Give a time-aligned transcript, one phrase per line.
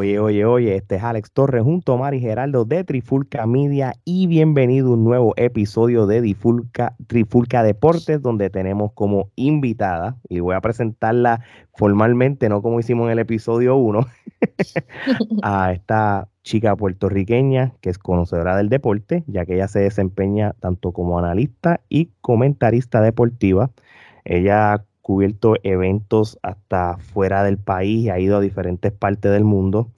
[0.00, 4.28] Oye, oye, oye, este es Alex Torres junto a Mari Geraldo de Trifulca Media y
[4.28, 10.54] bienvenido a un nuevo episodio de Trifulca, Trifulca Deportes donde tenemos como invitada y voy
[10.54, 11.42] a presentarla
[11.74, 14.06] formalmente, no como hicimos en el episodio 1,
[15.42, 20.92] a esta chica puertorriqueña que es conocedora del deporte, ya que ella se desempeña tanto
[20.92, 23.70] como analista y comentarista deportiva.
[24.24, 29.90] Ella cubierto eventos hasta fuera del país, ha ido a diferentes partes del mundo.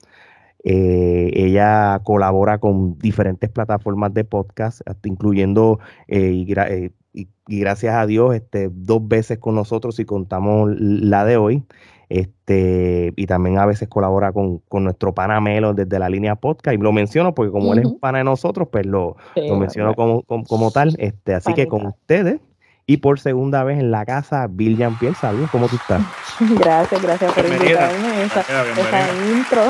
[0.63, 5.77] Eh, ella colabora con diferentes plataformas de podcast, incluyendo,
[6.07, 11.37] eh, eh, y, gracias a Dios, este, dos veces con nosotros y contamos la de
[11.37, 11.63] hoy.
[12.09, 16.75] Este, y también a veces colabora con, nuestro panamelo desde la línea podcast.
[16.75, 20.23] Y lo menciono porque como él es un pana de nosotros, pues lo, menciono como,
[20.23, 20.95] como, tal.
[20.97, 22.39] Este, así que con ustedes,
[22.85, 25.15] y por segunda vez en la casa, Bill Jean Pierre.
[25.15, 26.01] Saludos, ¿cómo tú estás?
[26.39, 29.61] Gracias, gracias por invitarme esa, esa intro.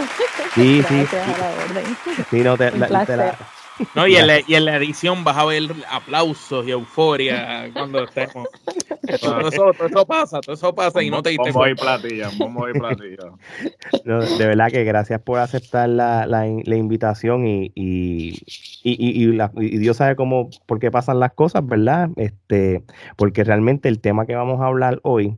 [0.56, 1.06] Sí, sí.
[2.30, 3.36] Sí, no, te, la,
[3.96, 8.04] no, y en, la, y en la edición vas a ver aplausos y euforia cuando
[8.04, 8.48] estemos.
[9.22, 11.76] Todo eso, todo eso pasa, todo eso pasa y no te diste Vamos a ir
[11.76, 13.34] platilla, vamos a ir platilla.
[14.38, 18.42] de verdad que gracias por aceptar la, la, la invitación y, y,
[18.82, 22.12] y, y, Dios sabe cómo, por qué pasan las cosas, ¿verdad?
[22.16, 22.86] Este,
[23.18, 25.38] porque realmente el tema que vamos a hablar hoy,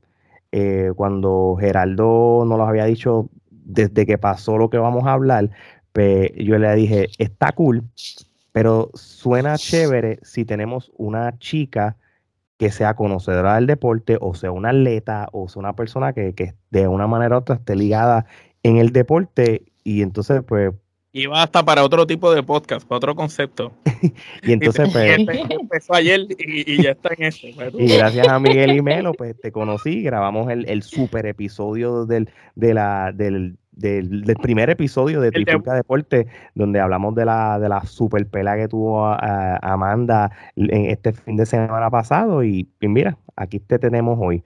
[0.51, 5.49] eh, cuando Geraldo nos lo había dicho desde que pasó lo que vamos a hablar,
[5.95, 7.83] pues, yo le dije, está cool,
[8.55, 11.97] pero suena chévere si tenemos una chica
[12.57, 16.53] que sea conocedora del deporte o sea una atleta o sea una persona que, que
[16.71, 18.27] de una manera u otra esté ligada
[18.63, 20.71] en el deporte y entonces pues
[21.11, 23.71] y va hasta para otro tipo de podcast, para otro concepto.
[24.43, 25.17] y entonces, pues.
[25.49, 27.53] Empezó ayer y, ya está en este.
[27.55, 27.73] Pues.
[27.77, 32.29] y gracias a Miguel y Melo, pues te conocí, grabamos el, el super episodio del,
[32.55, 37.81] de la, del, del, primer episodio de Trifulca Deporte, donde hablamos de la, de la
[37.85, 42.43] super pela que tuvo Amanda en este fin de semana pasado.
[42.43, 44.43] Y, y mira, aquí te tenemos hoy.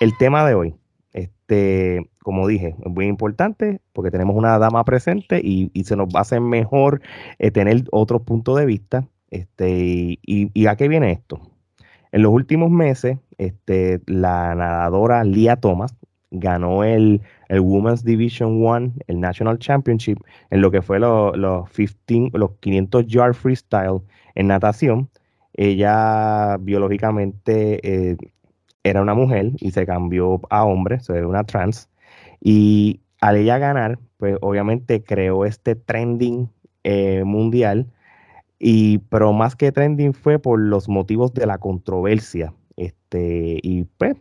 [0.00, 0.74] El tema de hoy,
[1.12, 6.20] este, como dije, es muy importante porque tenemos una dama presente y, se nos va
[6.20, 7.02] a hacer mejor
[7.38, 9.06] eh, tener otro punto de vista.
[9.30, 11.40] Este, y, a qué viene esto?
[12.12, 15.96] En los últimos meses, este, la nadadora Lia Thomas
[16.32, 20.18] ganó el, el Women's Division One, el National Championship,
[20.50, 24.00] en lo que fue los, los 15, los 500 yard freestyle
[24.34, 25.08] en natación.
[25.54, 28.16] Ella biológicamente eh,
[28.82, 31.88] era una mujer y se cambió a hombre, se ve una trans.
[32.40, 36.48] Y al ella ganar, pues obviamente creó este trending
[36.84, 37.86] eh, mundial.
[38.58, 42.54] Y, pero más que trending fue por los motivos de la controversia.
[42.76, 44.16] Este, y pues,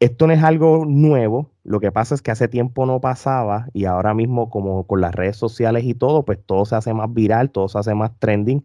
[0.00, 1.50] esto no es algo nuevo.
[1.62, 5.14] Lo que pasa es que hace tiempo no pasaba y ahora mismo como con las
[5.14, 8.64] redes sociales y todo, pues todo se hace más viral, todo se hace más trending.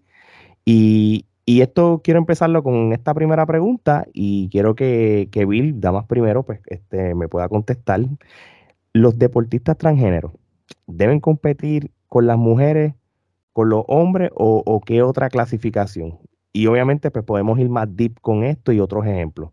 [0.65, 6.43] Y, esto quiero empezarlo con esta primera pregunta y quiero que, que Bill, damas primero,
[6.43, 8.01] pues este, me pueda contestar.
[8.93, 10.31] ¿Los deportistas transgéneros
[10.87, 12.95] deben competir con las mujeres,
[13.53, 16.17] con los hombres o, qué otra clasificación?
[16.53, 19.51] Y obviamente pues podemos ir más deep con esto y otros ejemplos.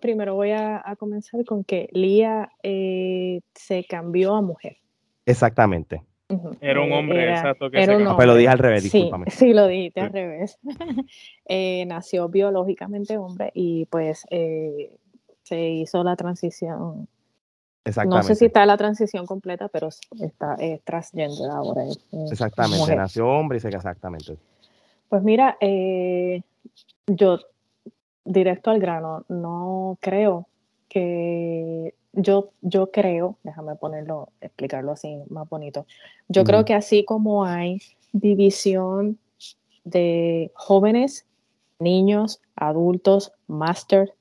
[0.00, 4.76] Primero voy a, comenzar con que Lía eh, se cambió a mujer.
[5.26, 6.02] Exactamente.
[6.60, 7.70] Era un hombre, exacto.
[7.70, 9.30] Que se lo dije al revés, discúlpame.
[9.30, 10.58] Sí, lo dijiste al revés.
[11.52, 14.96] Eh, nació biológicamente hombre y pues eh,
[15.42, 17.08] se hizo la transición.
[18.06, 21.82] No sé si está la transición completa, pero está es transgender ahora.
[22.30, 24.36] exactamente, nació hombre y se exactamente.
[25.08, 26.42] Pues mira, eh,
[27.08, 27.40] yo
[28.24, 30.48] directo al grano, no creo
[30.88, 35.86] que yo, yo creo, déjame ponerlo, explicarlo así más bonito.
[36.28, 37.80] Yo creo que así como hay
[38.12, 39.18] división
[39.84, 41.26] de jóvenes,
[41.78, 44.14] niños, adultos, máster,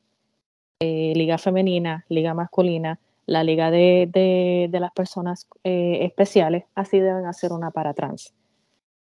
[0.79, 7.51] eh, liga femenina, liga masculina, la liga de, las personas eh, especiales, así deben hacer
[7.51, 8.33] una para trans.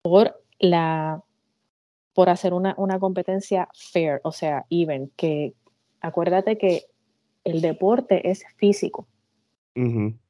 [0.01, 1.21] Por la
[2.15, 5.53] por hacer una, una competencia fair, o sea, even, que
[5.99, 6.85] acuérdate que
[7.43, 9.05] el deporte es físico.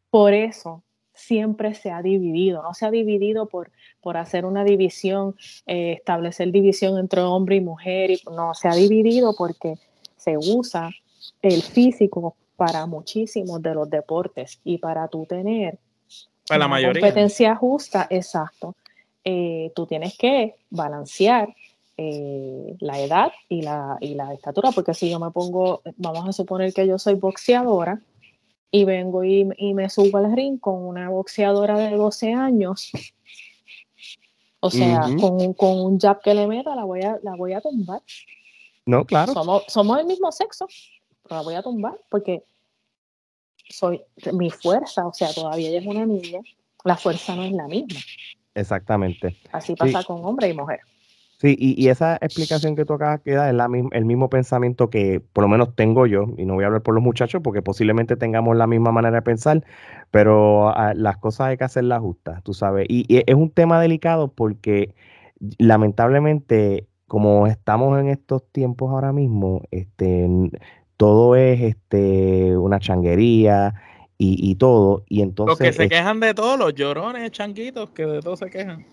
[0.10, 0.84] Por eso
[1.14, 3.72] siempre se ha dividido, no se ha dividido por,
[4.02, 5.36] por hacer una división,
[5.68, 9.76] eh, establecer división entre hombre y mujer, y, no, se ha dividido porque
[10.18, 10.90] se usa
[11.44, 15.78] el físico para muchísimos de los deportes y para tú tener
[16.48, 18.76] para la competencia justa, exacto,
[19.24, 21.56] eh, tú tienes que balancear
[21.98, 26.34] eh, la edad y la, y la estatura, porque si yo me pongo, vamos a
[26.34, 28.02] suponer que yo soy boxeadora
[28.70, 32.92] y vengo y, me subo al ring con una boxeadora de 12 años,
[34.60, 37.54] o sea, con, un, con un jab que le meta, la voy a, la voy
[37.54, 38.02] a tumbar.
[38.86, 39.34] No, claro.
[39.34, 40.68] Somos, somos del mismo sexo,
[41.24, 42.44] pero la voy a tumbar porque
[43.70, 44.02] soy
[44.34, 46.42] mi fuerza, o sea, todavía ella es una niña,
[46.84, 48.00] la fuerza no es la misma.
[48.54, 49.38] Exactamente.
[49.52, 50.80] Así pasa con hombre y mujer.
[51.38, 55.22] Sí, y, esa explicación que tú acabas de dar es la, el mismo pensamiento que
[55.34, 58.16] por lo menos tengo yo, y no voy a hablar por los muchachos porque posiblemente
[58.16, 59.64] tengamos la misma manera de pensar,
[60.12, 62.86] pero ah, las cosas hay que hacerlas justas, tú sabes.
[62.90, 64.96] Y, y, es un tema delicado porque
[65.58, 70.28] lamentablemente, como estamos en estos tiempos ahora mismo, este,
[70.98, 73.74] todo es este, una changuería
[74.18, 75.04] y, todo.
[75.10, 78.50] Y entonces, los que se quejan de todo, los llorones, changuitos, que de todo se
[78.50, 78.86] quejan.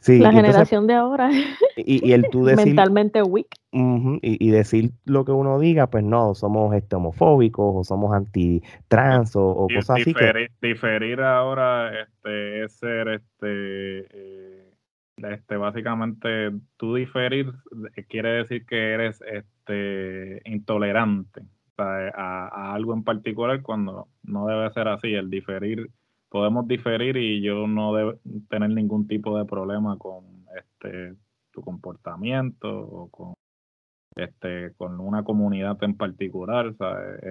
[0.00, 1.30] Sí, la generación de ahora.
[1.76, 2.66] Y, el tú decir.
[2.66, 3.48] Mentalmente weak.
[3.72, 9.66] y, decir lo que uno diga, pues no, somos este, homofóbicos o somos anti-trans o,
[9.74, 10.14] cosas así.
[10.14, 10.48] Que...
[10.62, 14.06] Diferir ahora este, es ser este.
[14.10, 14.70] Eh,
[15.16, 17.52] este, básicamente, tú diferir
[17.96, 21.42] eh, quiere decir que eres este, intolerante
[21.78, 25.14] a, algo en particular cuando no debe ser así.
[25.14, 25.90] El diferir,
[26.34, 28.14] podemos diferir y yo no debo
[28.50, 30.24] tener ningún tipo de problema con
[30.58, 31.14] este,
[31.52, 33.34] tu comportamiento o con
[34.16, 36.74] este, con una comunidad en particular.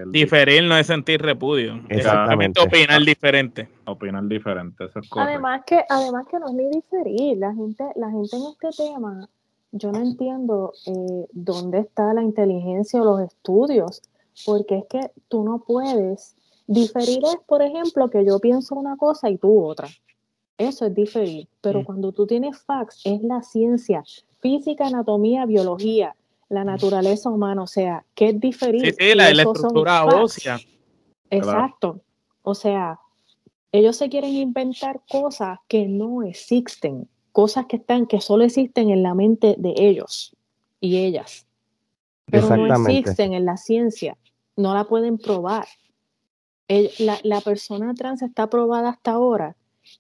[0.08, 1.82] Diferir no es sentir repudio.
[1.90, 2.62] Exactamente.
[2.62, 3.68] opinar diferente.
[3.84, 4.86] Opinar diferente,
[5.18, 7.38] Además que, además que no es ni diferir.
[7.40, 9.28] La gente, la gente en este tema,
[9.74, 14.02] yo no entiendo eh, dónde está la inteligencia o los estudios,
[14.46, 16.38] porque es que tú no puedes.
[16.68, 19.88] Diferir es, por ejemplo, que yo pienso una cosa y tú otra.
[20.58, 21.48] Eso es diferir.
[21.62, 21.84] Pero mm.
[21.84, 24.04] cuando tú tienes facts, es la ciencia,
[24.40, 26.16] física, anatomía, biología
[26.54, 28.58] la naturaleza humana, o sea, ¿qué es?
[28.58, 30.60] Sí, sí, la, estructura ósea.
[31.30, 32.02] Exacto.
[32.44, 33.00] O sea,
[33.72, 39.02] ellos se quieren inventar cosas que no existen, cosas que están, que solo existen en
[39.02, 40.36] la mente de ellos
[40.80, 41.48] y ellas.
[42.26, 44.18] Pero no existen en la ciencia,
[44.56, 45.66] no la pueden probar.
[46.68, 49.56] La, la persona trans está probada hasta ahora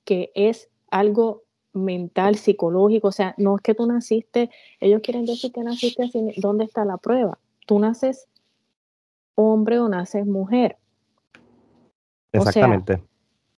[0.05, 1.43] que es algo
[1.73, 4.49] mental, psicológico, o sea, no es que tú naciste,
[4.79, 7.39] ellos quieren decir que naciste así, ¿dónde está la prueba?
[7.65, 8.27] Tú naces
[9.35, 10.77] hombre o naces mujer.
[12.31, 13.01] Exactamente.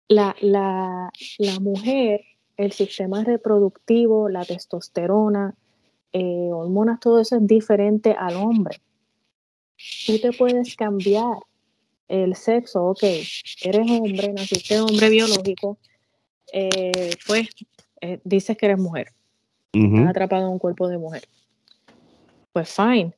[0.08, 2.22] la, la, la, mujer,
[2.58, 5.56] el sistema reproductivo, la testosterona,
[6.12, 8.82] eh, hormonas, todo eso es diferente al hombre.
[10.06, 11.38] Tú te puedes cambiar
[12.08, 15.78] el sexo, ok, eres hombre, naciste hombre biológico,
[16.54, 17.50] eh, pues
[18.02, 19.08] eh, dices que eres mujer,
[19.74, 21.24] estás atrapado en un cuerpo de mujer.
[22.54, 23.14] Pues fine,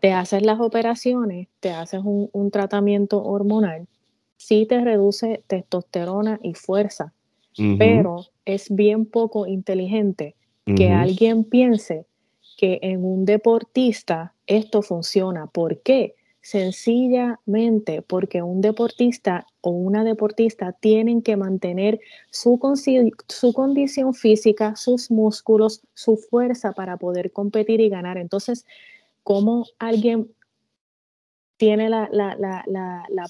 [0.00, 3.86] te haces las operaciones, te haces un, tratamiento hormonal,
[4.36, 7.12] sí te reduce testosterona y fuerza,
[7.78, 10.34] pero es bien poco inteligente
[10.76, 12.06] que alguien piense
[12.56, 15.46] que en un deportista esto funciona.
[15.46, 16.14] ¿Por qué?
[16.44, 22.00] Sencillamente porque un deportista o una deportista tienen que mantener
[22.30, 22.60] su,
[23.28, 28.18] su condición física, sus músculos, su fuerza para poder competir y ganar.
[28.18, 28.66] Entonces,
[29.22, 30.34] ¿cómo alguien
[31.56, 32.10] tiene la,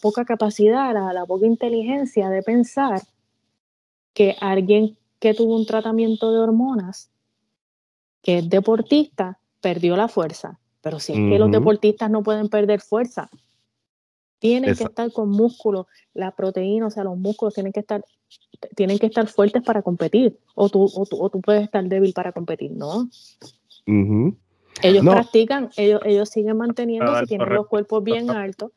[0.03, 3.01] poca capacidad, la, poca inteligencia de pensar
[4.13, 7.13] que alguien que tuvo un tratamiento de hormonas,
[8.23, 10.59] que es deportista, perdió la fuerza?
[10.85, 13.31] Pero si es que los deportistas no pueden perder fuerza,
[14.39, 18.05] tienen que estar con músculo, la proteína, o sea, los músculos tienen que estar,
[18.77, 22.13] tienen que estar fuertes para competir, o tú, o tú, o tú puedes estar débil
[22.13, 23.09] para competir, ¿no?
[24.83, 28.71] Ellos practican, ellos, ellos siguen manteniendo, si tienen los cuerpos bien altos,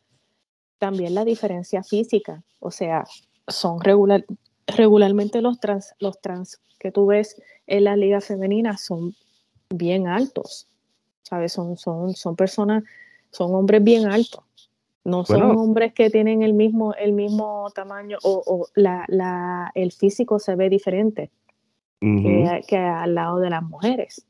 [0.78, 3.04] también la diferencia física, o sea,
[3.50, 4.26] son regular,
[4.66, 9.14] regularmente los trans, los trans que tú ves en la liga femenina son
[9.70, 10.70] bien altos,
[11.28, 11.52] ¿sabes?
[11.52, 12.84] Son, son, son personas,
[13.32, 14.44] son hombres bien altos.
[15.04, 20.38] No son hombres que tienen el mismo, el mismo tamaño o, la, la, el físico
[20.38, 21.32] se ve diferente
[22.02, 24.26] que, al lado de las mujeres.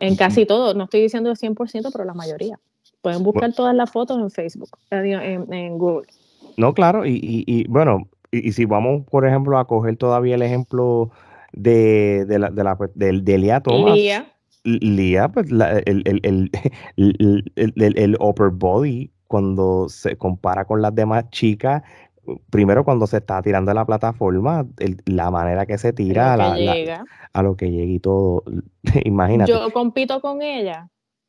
[0.00, 2.58] En casi todo, no estoy diciendo el 100%, pero la mayoría.
[3.02, 6.06] Pueden buscar todas las fotos en Facebook, en, Google.
[6.56, 11.10] No, claro, y, y, bueno, y, si vamos, por ejemplo, a coger todavía el ejemplo
[11.52, 13.98] de, de, la, de, la, de Lía Thomas.
[14.64, 15.28] Lía.
[15.28, 16.60] pues el, el,
[17.56, 21.82] el, el, upper body cuando se compara con las demás chicas,
[22.50, 24.66] primero cuando se está tirando de la plataforma,
[25.06, 26.36] la manera que se tira a,
[27.42, 28.42] lo que llega y todo.
[29.04, 29.50] Imagínate.
[29.50, 30.88] Yo compito con ella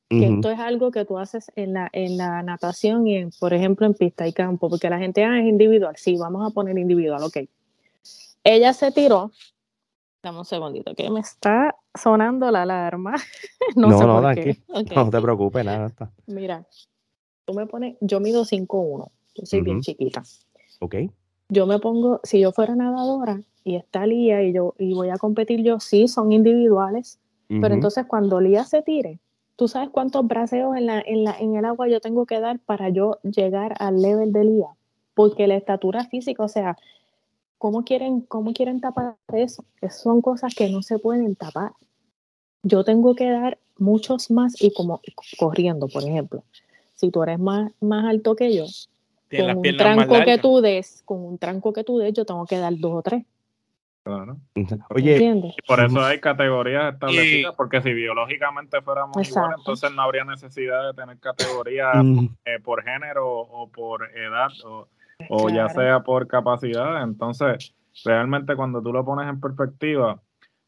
[0.10, 3.54] que esto es algo que tú haces en la, en la natación y, en, por
[3.54, 5.96] ejemplo, en pista y campo, porque la gente, ah, es individual.
[5.96, 7.38] Sí, vamos a poner individual, ok.
[8.44, 9.32] Ella se tiró.
[10.24, 13.16] Dame un segundito, que me está sonando la alarma.
[13.76, 14.58] no, no, sé no, por qué.
[14.96, 16.12] no te preocupes, nada, está.
[16.28, 16.66] Mira,
[17.46, 20.22] tú me pones, yo mido 5'1, yo soy bien chiquita.
[20.80, 20.96] Ok.
[21.50, 25.18] Yo me pongo, si yo fuera nadadora y está Lía y yo y voy a
[25.18, 29.20] competir yo, sí, son individuales, pero entonces cuando Lía se tire,
[29.58, 32.60] tú sabes cuántos braceos en, la, en, la, en el agua yo tengo que dar
[32.60, 34.70] para yo llegar al level de Lía,
[35.14, 36.78] porque la estatura física, o sea,
[37.62, 39.64] ¿cómo quieren, cómo quieren tapar eso?
[39.82, 41.74] Esas son cosas que no se pueden tapar.
[42.64, 45.00] Yo tengo que dar muchos más y como
[45.38, 46.44] corriendo, por ejemplo.
[46.96, 48.66] Si tú eres más, más alto que yo,
[49.38, 52.58] con un tranco que tú des, con un tranco que tú des, yo tengo que
[52.58, 53.26] dar dos o tres.
[54.04, 54.38] Claro.
[54.90, 60.26] Oye, por eso hay categorías establecidas, Y- porque si biológicamente fuéramos iguales, entonces no habría
[60.26, 64.88] necesidad de tener categorías mm, eh, por género o por edad o,
[65.30, 67.04] o ya sea por capacidad.
[67.04, 67.74] Entonces,
[68.06, 70.22] realmente cuando tú lo pones en perspectiva,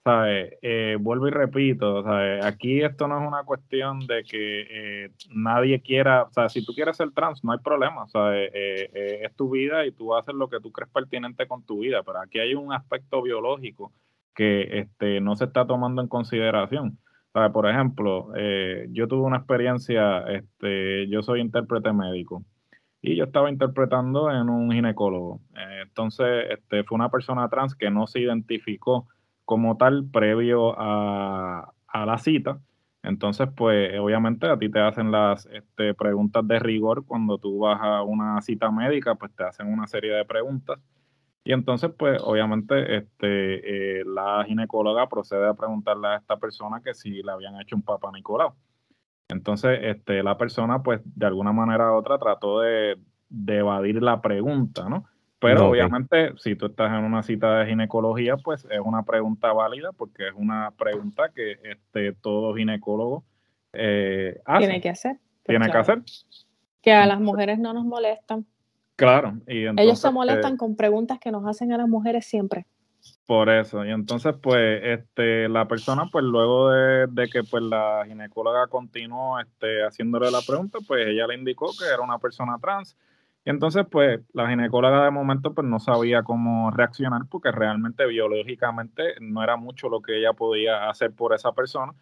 [0.03, 0.57] ¿sabes?
[0.61, 2.45] Eh, vuelvo y repito, ¿sabes?
[2.45, 6.73] Aquí esto no es una cuestión de que eh, nadie quiera, o sea, si tú
[6.73, 8.51] quieres ser trans, no hay problema, ¿sabes?
[8.53, 11.79] Eh, eh, es tu vida y tú haces lo que tú crees pertinente con tu
[11.79, 13.93] vida, pero aquí hay un aspecto biológico
[14.35, 16.99] que este, no se está tomando en consideración.
[17.33, 17.51] ¿Sabes?
[17.51, 18.31] Por ejemplo,
[18.89, 22.43] yo tuve una experiencia, este, yo soy intérprete médico
[23.03, 25.41] y yo estaba interpretando en un ginecólogo.
[25.55, 29.09] Eh, entonces, este, fue una persona trans que no se identificó
[29.43, 32.61] como tal previo a, a la cita.
[33.03, 37.77] Entonces, pues obviamente a ti te hacen las este, preguntas de rigor cuando tú vas
[37.81, 40.79] a una cita médica, pues te hacen una serie de preguntas.
[41.43, 46.93] Y entonces, pues obviamente este, eh, la ginecóloga procede a preguntarle a esta persona que
[46.93, 48.55] si le habían hecho un papá Nicolau.
[49.33, 52.97] Entonces, este, la persona, pues, de alguna manera u otra trató de,
[53.29, 55.05] de evadir la pregunta, ¿no?
[55.43, 59.91] Pero obviamente, si tú estás en una cita de ginecología, pues es una pregunta válida
[59.91, 63.25] porque es una pregunta que este, todo ginecólogo
[63.73, 65.17] eh, hace, Tiene que hacer.
[65.17, 66.01] pues, tiene que hacer.
[66.81, 68.45] Que a las mujeres no nos molestan.
[68.95, 69.33] Claro.
[69.47, 72.65] Y entonces, Ellos se eh, molestan con preguntas que nos hacen a las mujeres siempre.
[73.25, 78.03] Por eso, y entonces pues este la persona pues luego de, de que pues la
[78.05, 82.97] ginecóloga continuó este haciéndole la pregunta, pues ella le indicó que era una persona trans.
[83.45, 89.15] Y entonces pues la ginecóloga de momento pues no sabía cómo reaccionar porque realmente biológicamente
[89.21, 91.93] no era mucho lo que ella podía hacer por esa persona.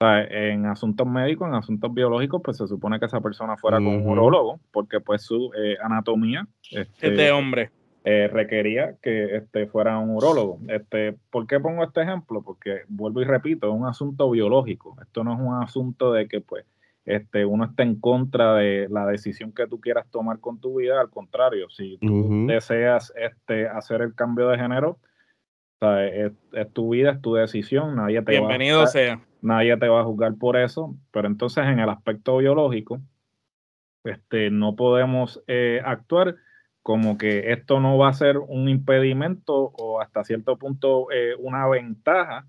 [0.00, 3.78] O sea, en asuntos médicos, en asuntos biológicos, pues se supone que esa persona fuera
[3.78, 4.12] con un Ujú.
[4.12, 7.72] urólogo, porque pues su eh, anatomía este, Es de hombre.
[8.10, 10.60] Eh, requería que este, fuera un urólogo.
[10.68, 12.40] Este, ¿Por qué pongo este ejemplo?
[12.40, 14.96] Porque vuelvo y repito, es un asunto biológico.
[15.02, 16.64] Esto no es un asunto de que pues,
[17.04, 20.98] este, uno esté en contra de la decisión que tú quieras tomar con tu vida.
[20.98, 22.46] Al contrario, si tú Ujú.
[22.46, 27.34] deseas este, hacer el cambio de género, o sea, es, es tu vida, es tu
[27.34, 29.20] decisión, nadie te va a Bienvenido juzgar sea.
[29.42, 33.00] nadie te va a juzgar por eso, pero entonces en el aspecto biológico,
[34.04, 36.36] este, no podemos eh, actuar
[36.88, 41.68] como que esto no va a ser un impedimento o hasta cierto punto eh, una
[41.68, 42.46] ventaja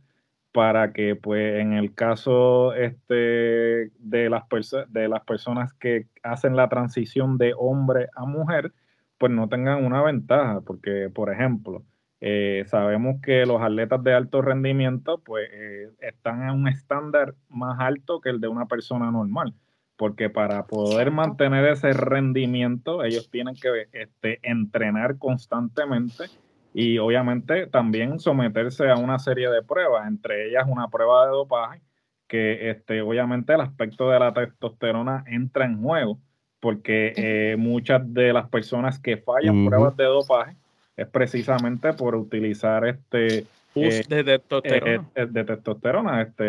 [0.54, 4.44] para que pues en el caso este de las
[4.88, 8.72] de las personas que hacen la transición de hombre a mujer
[9.18, 11.84] pues no tengan una ventaja porque por ejemplo
[12.22, 17.78] eh, sabemos que los atletas de alto rendimiento pues eh, están en un estándar más
[17.82, 19.54] alto que el de una persona normal
[20.00, 26.28] porque para poder mantener ese rendimiento ellos tienen que este, entrenar constantemente
[26.74, 31.82] y obviamente también someterse a una serie de pruebas, entre ellas una prueba de dopaje,
[32.28, 36.18] que este, obviamente el aspecto de la testosterona entra en juego,
[36.62, 40.56] porque eh, muchas de las personas que fallan pruebas de dopaje
[40.96, 45.10] es precisamente por utilizar este Eh, de testosterona.
[45.16, 46.22] eh, eh, de testosterona.
[46.22, 46.44] Este,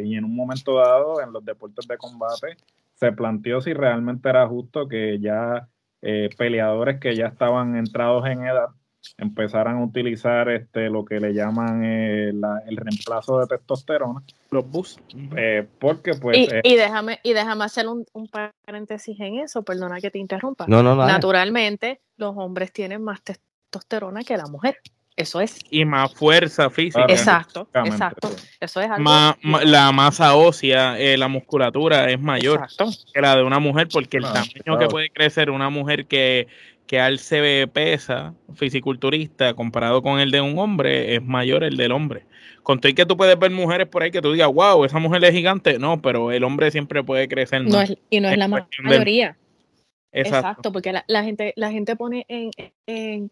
[0.00, 2.56] eh, y en un momento dado, en los deportes de combate,
[2.94, 5.68] se planteó si realmente era justo que ya
[6.02, 8.68] eh, peleadores que ya estaban entrados en edad
[9.16, 14.68] empezaran a utilizar este, lo que le llaman eh, la- el reemplazo de testosterona, Los
[14.68, 15.00] bus.
[15.36, 16.36] eh, porque pues...
[16.36, 20.18] y, eh, y déjame, y déjame hacer un, un paréntesis en eso, perdona que te
[20.18, 20.66] interrumpa.
[20.68, 21.06] No, no, no.
[21.06, 24.76] Naturalmente, los hombres tienen más testosterona que la mujer.
[25.18, 25.58] Eso es.
[25.68, 27.04] Y más fuerza física.
[27.04, 27.12] Claro.
[27.12, 28.30] Exacto, exacto.
[28.60, 29.02] Eso es algo.
[29.02, 32.90] Ma- ma- la masa ósea, eh, la musculatura es mayor Exacto.
[33.12, 34.78] que la de una mujer porque el Claro, tamaño claro.
[34.78, 36.46] que puede crecer una mujer que,
[36.86, 41.90] que al se pesa fisiculturista comparado con el de un hombre es mayor el del
[41.90, 42.22] hombre.
[42.62, 45.00] Con todo y que tú puedes ver mujeres por ahí que tú digas, wow, esa
[45.00, 45.80] mujer es gigante.
[45.80, 47.92] No, pero el hombre siempre puede crecer más.
[48.08, 49.36] y no es, la mayoría.
[50.12, 50.70] Exacto.
[50.72, 53.30] porque la, gente, la gente pone en,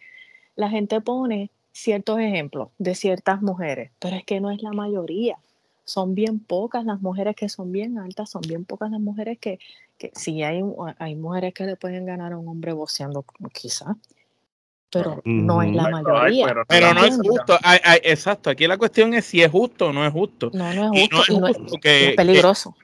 [0.57, 5.37] la gente pone ciertos ejemplos de ciertas mujeres, pero es que no es la mayoría.
[5.85, 9.61] Son bien pocas las mujeres que son bien altas, son bien pocas las mujeres que,
[9.99, 10.63] que sí hay,
[10.99, 13.95] hay mujeres que le pueden ganar a un hombre boceando, quizás,
[14.91, 16.65] pero no es la mayoría.
[16.67, 17.59] Pero, no es justo.
[18.03, 20.51] exacto, aquí la cuestión es si es justo o no es justo.
[20.55, 21.79] No, no es justo.
[21.83, 22.75] es, peligroso.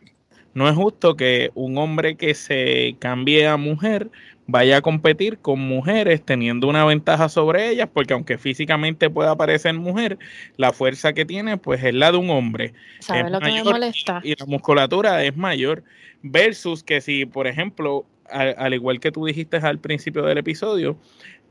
[0.54, 4.10] No es justo que un hombre que se cambie a mujer
[4.46, 9.74] vaya a competir con mujeres teniendo una ventaja sobre ellas, porque aunque físicamente pueda parecer
[9.74, 10.18] mujer,
[10.56, 12.74] la fuerza que tiene pues es la de un hombre.
[13.00, 14.20] ¿Sabes lo que me molesta?
[14.22, 15.84] Y, la musculatura es mayor,
[16.22, 20.96] versus que si, por ejemplo, al, igual que tú dijiste al principio del episodio,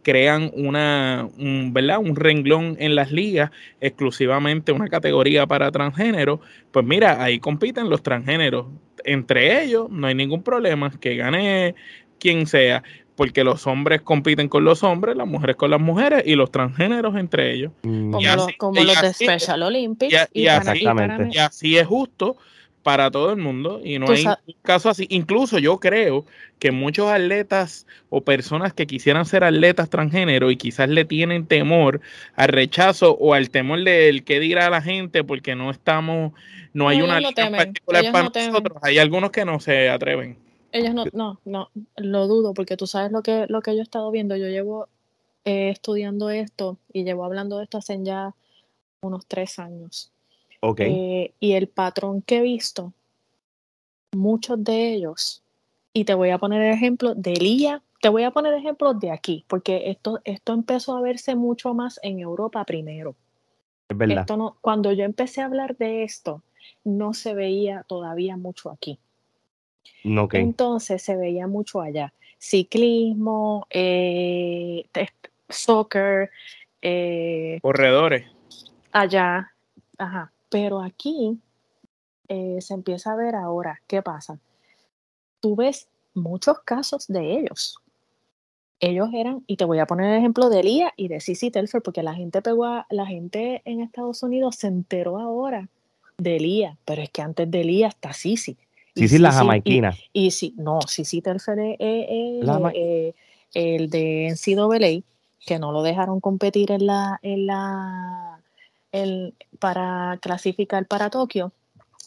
[0.04, 2.00] crean una, un, ¿verdad?
[2.00, 6.42] un renglón en las ligas, exclusivamente una categoría para transgénero,
[6.72, 8.68] pues mira, ahí compiten los transgéneros.
[9.04, 11.76] Entre ellos no hay ningún problema, que gane
[12.20, 12.84] quien sea,
[13.16, 17.16] porque los hombres compiten con los hombres, las mujeres con las mujeres y los transgéneros
[17.16, 17.72] entre ellos.
[17.84, 18.12] Mm.
[18.58, 20.30] Como, los de Special Olympics.
[20.34, 22.38] Y, así, es justo
[22.84, 24.26] para todo el mundo y no hay
[24.62, 25.06] caso así.
[25.10, 26.26] Incluso yo creo
[26.60, 32.02] que muchos atletas o personas que quisieran ser atletas transgénero y quizás le tienen temor
[32.36, 36.34] al rechazo o al temor del que dirá la gente porque no estamos,
[36.74, 38.78] no hay una particular para nosotros.
[38.82, 40.38] Hay algunos que no se atreven.
[40.72, 43.84] Ellos no, no, no, lo dudo, porque tú sabes lo que, lo que yo he
[43.84, 44.38] estado viendo.
[44.38, 44.88] Yo llevo
[45.44, 48.34] eh, estudiando esto y llevo hablando de esto hace ya
[49.02, 50.12] unos tres años.
[50.62, 50.80] Ok.
[50.82, 52.94] Eh, y el patrón que he visto,
[54.14, 55.44] muchos de ellos,
[55.94, 59.12] y te voy a poner el ejemplo de Lía, te voy a poner ejemplos de
[59.12, 63.16] aquí, porque esto, esto empezó a verse mucho más en Europa primero.
[63.90, 64.20] Es verdad.
[64.22, 66.42] Esto no, cuando yo empecé a hablar de esto,
[66.84, 69.00] no se veía todavía mucho aquí.
[70.32, 72.14] Entonces se veía mucho allá.
[72.38, 74.86] Ciclismo, eh,
[75.50, 76.32] soccer.
[76.82, 78.26] Eh, Corredores.
[78.92, 79.54] Allá,
[79.98, 80.32] ajá.
[80.52, 81.40] Pero aquí
[82.28, 84.38] eh, se empieza a ver ahora, ¿qué pasa?
[85.40, 87.80] Tú ves muchos casos de ellos.
[88.82, 91.82] Ellos eran, y te voy a poner el ejemplo de Lía y de Cici Telfer,
[91.82, 95.70] porque la gente pegó a, la gente en Estados Unidos se enteró ahora
[96.18, 98.12] de Lía, pero es que antes de Lía está.
[98.12, 98.58] Sí, sí,
[99.20, 99.96] la jamaiquina.
[100.12, 103.14] Y, sí, no, sí, tercer eh, eh,
[103.54, 105.04] el de NCAA,
[105.46, 108.41] que no lo dejaron competir en la, en la,
[108.92, 111.52] el, para clasificar para Tokio,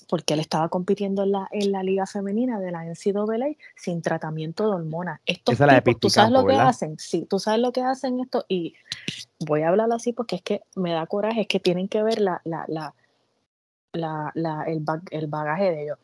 [0.08, 4.68] porque él estaba compitiendo en la, en la liga femenina de la NCAA sin tratamiento
[4.68, 5.20] de hormonas.
[5.26, 6.98] Estos tipos, ¿tú sabes lo que hacen?
[6.98, 8.74] Sí, tú sabes lo que hacen esto y
[9.40, 12.20] voy a hablar así porque es que me da coraje, es que tienen que ver
[12.20, 12.64] la, la,
[13.92, 15.98] la, la, el, el bagaje de ellos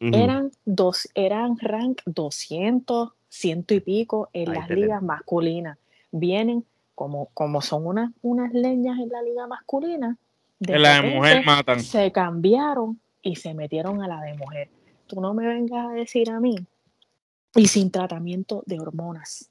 [0.00, 5.78] eran, dos, eran rank 200, ciento y pico en las ligas masculinas.
[6.10, 6.64] Vienen
[6.98, 10.18] como, como son unas, unas leñas en la liga masculina.
[10.58, 11.80] De la de mujer matan.
[11.80, 14.68] Se cambiaron y se metieron a la de mujer.
[15.06, 16.56] Tú no me vengas a decir a mí.
[17.54, 19.48] Y sin tratamiento de hormonas.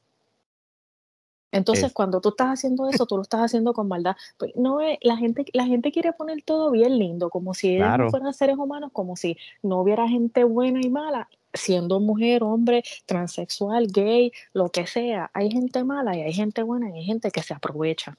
[1.57, 4.15] Entonces, cuando tú estás haciendo eso, tú lo estás haciendo con maldad.
[4.37, 8.33] Pues no la gente, la gente quiere poner todo bien lindo, como si ellos fueran
[8.33, 14.31] seres humanos, como si no hubiera gente buena y mala, siendo mujer, hombre, transexual, gay,
[14.53, 15.29] lo que sea.
[15.33, 18.17] Hay gente mala y hay gente buena y hay gente que se aprovecha.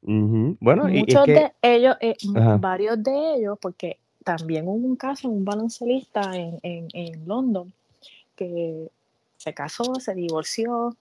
[0.00, 2.16] Bueno, muchos de ellos, eh,
[2.60, 7.72] varios de ellos, porque también hubo un caso, un baloncelista en, en, en London
[8.36, 8.88] que
[9.36, 10.94] se casó, se divorció,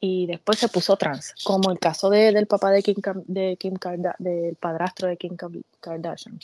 [0.00, 3.74] y después se puso trans, como el caso de, del papá de Kim, de Kim
[4.18, 5.36] del padrastro de Kim
[5.80, 6.38] Kardashian.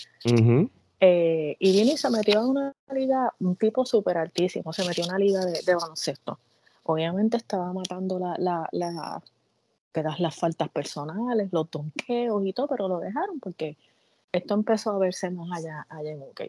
[1.04, 5.04] Eh, y viene y se metió en una liga, un tipo súper altísimo, se metió
[5.04, 6.38] en una liga de, de, baloncesto.
[6.84, 9.22] Obviamente estaba matando la, la, la,
[10.18, 13.76] las faltas personales, los donqueos y todo, pero lo dejaron porque
[14.30, 16.42] esto empezó a verse más allá, allá en UK.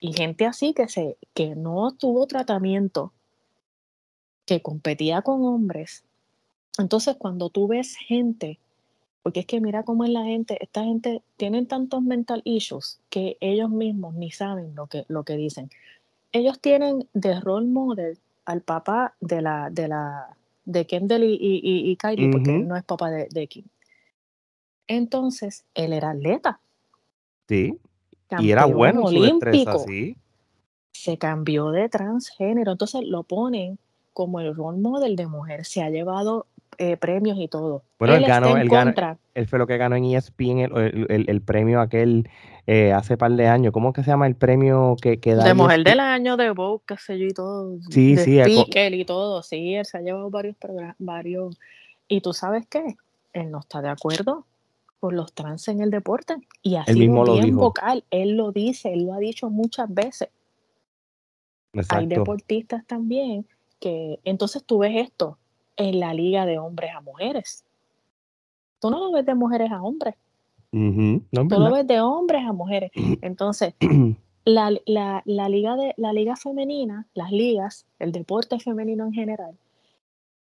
[0.00, 3.12] Y gente así que, se, que no tuvo tratamiento,
[4.46, 6.04] que competía con hombres
[6.78, 8.58] entonces, cuando tú ves gente,
[9.22, 13.36] porque es que mira cómo es la gente, esta gente tienen tantos mental issues que
[13.40, 15.70] ellos mismos ni saben lo que, lo que dicen.
[16.32, 21.96] Ellos tienen de role model al papá de la, de la, de Kendall y, y,
[21.96, 23.64] Kylie, porque él no es papá de, de, Kim.
[24.88, 26.60] Entonces, él era atleta.
[27.48, 27.78] Sí.
[28.38, 29.78] y era bueno olímpico.
[29.86, 30.16] sí.
[30.92, 32.72] Se cambió de transgénero.
[32.72, 33.78] Entonces lo ponen
[34.14, 36.46] como el role model de mujer, se ha llevado
[36.78, 37.82] eh, premios y todo.
[37.98, 38.70] Bueno, él, ganó, él,
[39.34, 42.28] él fue lo que ganó en ESPN el, el, premio aquel
[42.66, 43.72] eh, hace par de años.
[43.72, 45.44] ¿Cómo que se llama el premio que, que da?
[45.44, 47.78] De Mujer e del Año, de Vogue, qué sé yo, y todo.
[47.90, 48.40] Sí, de sí.
[48.40, 49.42] Speaker y todo.
[49.42, 51.58] Sí, él se ha llevado varios programas, varios.
[52.08, 52.96] ¿Y tú sabes qué?
[53.32, 54.46] Él no está de acuerdo
[55.00, 56.36] con los trans en el deporte.
[56.62, 58.04] Y así mismo bien vocal.
[58.10, 60.28] Él lo dice, él lo ha dicho muchas veces.
[61.88, 63.46] Hay deportistas también
[63.80, 65.38] que, entonces tú ves esto
[65.76, 67.64] en la liga de hombres a mujeres.
[68.80, 70.14] Tú no lo ves de mujeres a hombres.
[70.70, 72.90] tú lo ves de hombres a mujeres.
[73.22, 73.74] Entonces,
[74.44, 74.70] la,
[75.24, 79.56] liga de, la liga femenina, las ligas, el deporte femenino en general,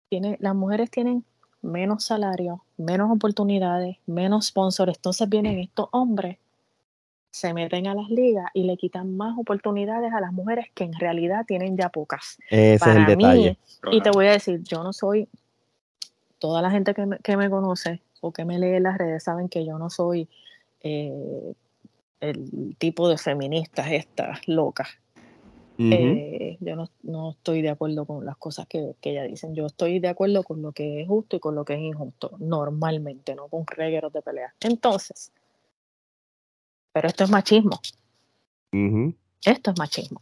[0.10, 1.24] tiene, las mujeres tienen
[1.62, 4.98] menos salario, menos oportunidades, menos sponsors.
[4.98, 6.38] Entonces vienen estos hombres
[7.32, 10.94] se meten a las ligas y le quitan más oportunidades a las mujeres que en
[10.94, 12.38] realidad tienen ya pocas.
[12.50, 13.58] Ese es el detalle.
[13.92, 15.28] y te voy a decir, yo no soy,
[16.40, 19.24] toda la gente que me, que me conoce o que me lee en las redes
[19.24, 20.28] saben que yo no soy
[20.82, 21.54] eh,
[22.20, 24.90] el tipo de feministas estas locas.
[25.82, 29.56] Eh, yo no, no, estoy de acuerdo con las cosas que, que ella dicen.
[29.56, 32.36] Yo estoy de acuerdo con lo que es justo y con lo que es injusto,
[32.40, 34.54] normalmente, no con regueros de pelea.
[34.60, 35.32] Entonces,
[36.92, 37.80] pero esto es machismo.
[39.46, 40.22] Esto es machismo.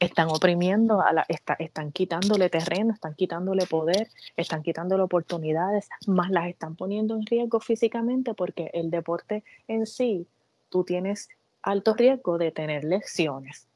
[0.00, 1.26] Están oprimiendo, a la,
[1.58, 7.60] están quitándole terreno, están quitándole poder, están quitándole oportunidades, más las están poniendo en riesgo
[7.60, 10.26] físicamente porque el deporte en sí,
[10.68, 11.28] tú tienes
[11.62, 13.66] alto riesgo de tener lesiones.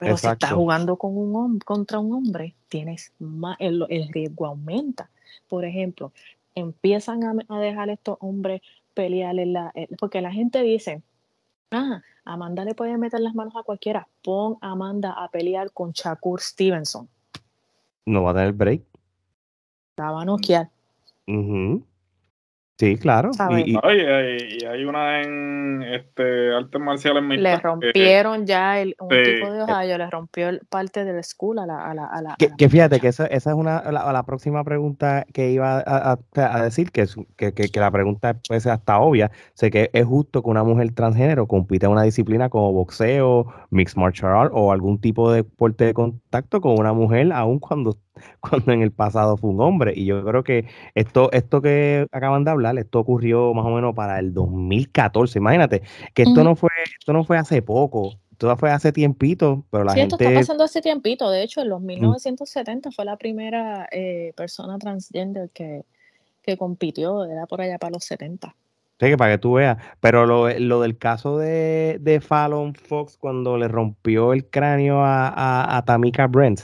[0.00, 5.10] Pero si estás jugando con un contra un hombre, tienes más, el, riesgo aumenta.
[5.48, 6.12] Por ejemplo,
[6.54, 8.62] empiezan a, dejar estos hombres
[8.94, 11.02] pelear en la, porque la gente dice,
[11.70, 14.08] Ah, Amanda le puede meter las manos a cualquiera.
[14.22, 17.08] Pon a Amanda a pelear con Shakur Stevenson.
[18.06, 18.82] No va a tener break.
[19.96, 20.70] La va a noquear.
[22.80, 23.30] Sí, claro.
[23.66, 29.98] Y, hay una en este artes marciales Le rompieron ya el, un tipo de Ohio,
[29.98, 31.90] le rompió parte del school a la.
[31.90, 35.50] A la, a la que, fíjate que esa, esa es una, la, próxima pregunta que
[35.50, 39.30] iba a, a, decir, que, que, que, la pregunta puede ser hasta obvia.
[39.52, 43.98] Sé que es justo que una mujer transgénero compita en una disciplina como boxeo, mixed
[43.98, 47.98] martial art o algún tipo de deporte de contacto con una mujer, aun cuando
[48.40, 49.92] cuando en el pasado fue un hombre.
[49.96, 53.94] Y yo creo que esto, esto que acaban de hablar, esto ocurrió más o menos
[53.94, 55.38] para el 2014.
[55.38, 55.82] Imagínate
[56.14, 59.92] que esto no fue, esto no fue hace poco, esto fue hace tiempito, pero la
[59.92, 60.14] sí, gente...
[60.14, 61.30] esto está pasando hace tiempito.
[61.30, 65.84] De hecho, en los 1970 fue la primera eh, persona transgender que,
[66.42, 68.54] que compitió, era por allá para los 70.
[69.00, 69.78] Sí, que para que tú veas.
[70.00, 75.78] Pero lo, del caso de, de, Fallon Fox cuando le rompió el cráneo a, a,
[75.78, 76.62] a Tamika Brent,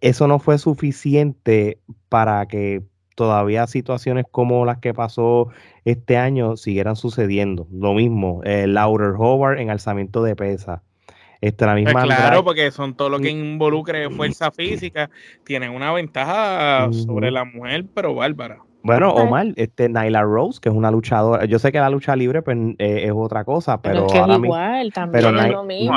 [0.00, 2.82] eso no fue suficiente para que
[3.14, 5.48] todavía situaciones como las que pasó
[5.84, 7.66] este año siguieran sucediendo.
[7.72, 10.82] Lo mismo, eh, Laurer Howard en alzamiento de pesa.
[11.40, 15.08] Este, la misma pues claro, porque son todo lo que involucre fuerza física,
[15.44, 18.58] tienen una ventaja sobre la mujer, pero bárbara.
[18.88, 22.42] Bueno, Omar, este Nyla Rose, que es una luchadora, yo sé que la lucha libre
[22.42, 25.94] pues, eh, es otra cosa, pero, pero es igual, también pero es lo mismo.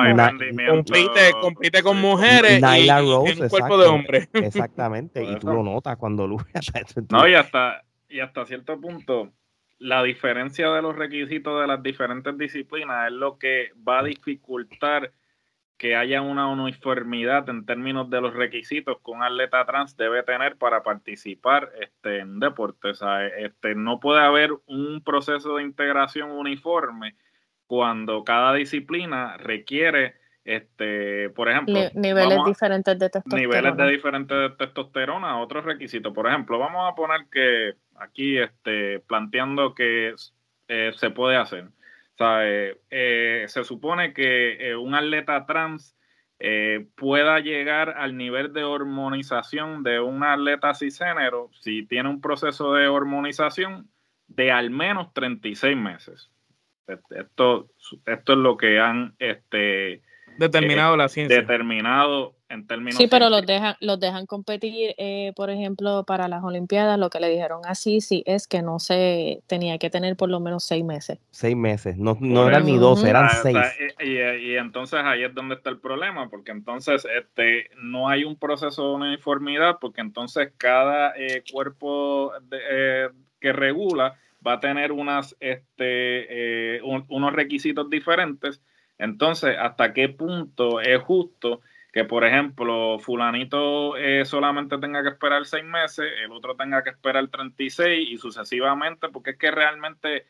[0.69, 4.29] compite, compite con mujeres Nyla y, Rose, un cuerpo de hombre.
[4.33, 6.59] Exactamente, y tú lo notas cuando lucha.
[7.09, 9.31] no, y hasta, y hasta cierto punto,
[9.79, 15.11] la diferencia de los requisitos de las diferentes disciplinas es lo que va a dificultar
[15.81, 20.55] que haya una uniformidad en términos de los requisitos que un atleta trans debe tener
[20.57, 22.89] para participar este, en deporte.
[22.89, 27.15] O sea, este, no puede haber un proceso de integración uniforme
[27.65, 33.41] cuando cada disciplina requiere, este, por ejemplo, niveles diferentes de testosterona.
[33.41, 36.13] Niveles de diferentes de testosterona, otros requisitos.
[36.13, 40.13] Por ejemplo, vamos a poner que aquí este, planteando que
[40.67, 41.69] eh, se puede hacer
[42.43, 45.95] eh, se supone que eh, un atleta trans
[46.39, 52.73] eh, pueda llegar al nivel de hormonización de un atleta cisgénero si tiene un proceso
[52.73, 53.89] de hormonización
[54.27, 56.31] de al menos 36 meses.
[56.87, 57.69] Esto,
[58.05, 60.01] esto es lo que han este,
[60.37, 61.41] determinado la ciencia.
[61.41, 62.97] Determinado en términos.
[62.97, 66.99] Sí, pero los dejan, los dejan competir, eh, por ejemplo, para las Olimpiadas.
[66.99, 70.39] Lo que le dijeron así, sí, es que no se tenía que tener por lo
[70.39, 71.19] menos seis meses.
[71.31, 73.57] Seis meses, no, no eran ni dos, eran ah, seis.
[73.99, 78.89] y, entonces ahí es donde está el problema, porque entonces este no hay un proceso
[78.89, 83.09] de uniformidad, porque entonces cada eh, cuerpo eh,
[83.39, 88.61] que regula va a tener unas, este, unos requisitos diferentes
[89.01, 91.61] entonces, ¿hasta qué punto es justo
[91.91, 96.91] que por ejemplo, fulanito eh, solamente tenga que esperar seis meses, el otro tenga que
[96.91, 100.25] esperar 36 y sucesivamente, porque es que realmente,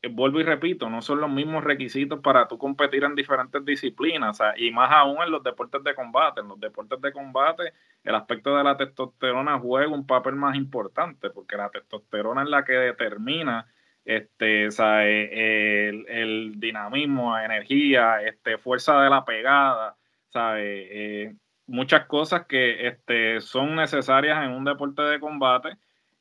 [0.00, 4.38] eh, vuelvo y repito, no son los mismos requisitos para tú competir en diferentes disciplinas,
[4.56, 6.40] y más aún en los deportes de combate.
[6.40, 11.28] En los deportes de combate, el aspecto de la testosterona juega un papel más importante,
[11.30, 13.66] porque la testosterona es la que determina
[14.06, 19.96] este, el, el, dinamismo, energía, este, fuerza de la pegada,
[20.36, 21.34] eh,
[21.66, 25.76] muchas cosas que este, son necesarias en un deporte de combate.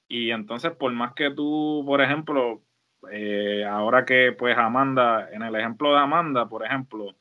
[0.08, 2.62] Y entonces por más que tú, por ejemplo,
[3.12, 7.16] eh, ahora que pues Amanda, en el ejemplo de Amanda, por ejemplo,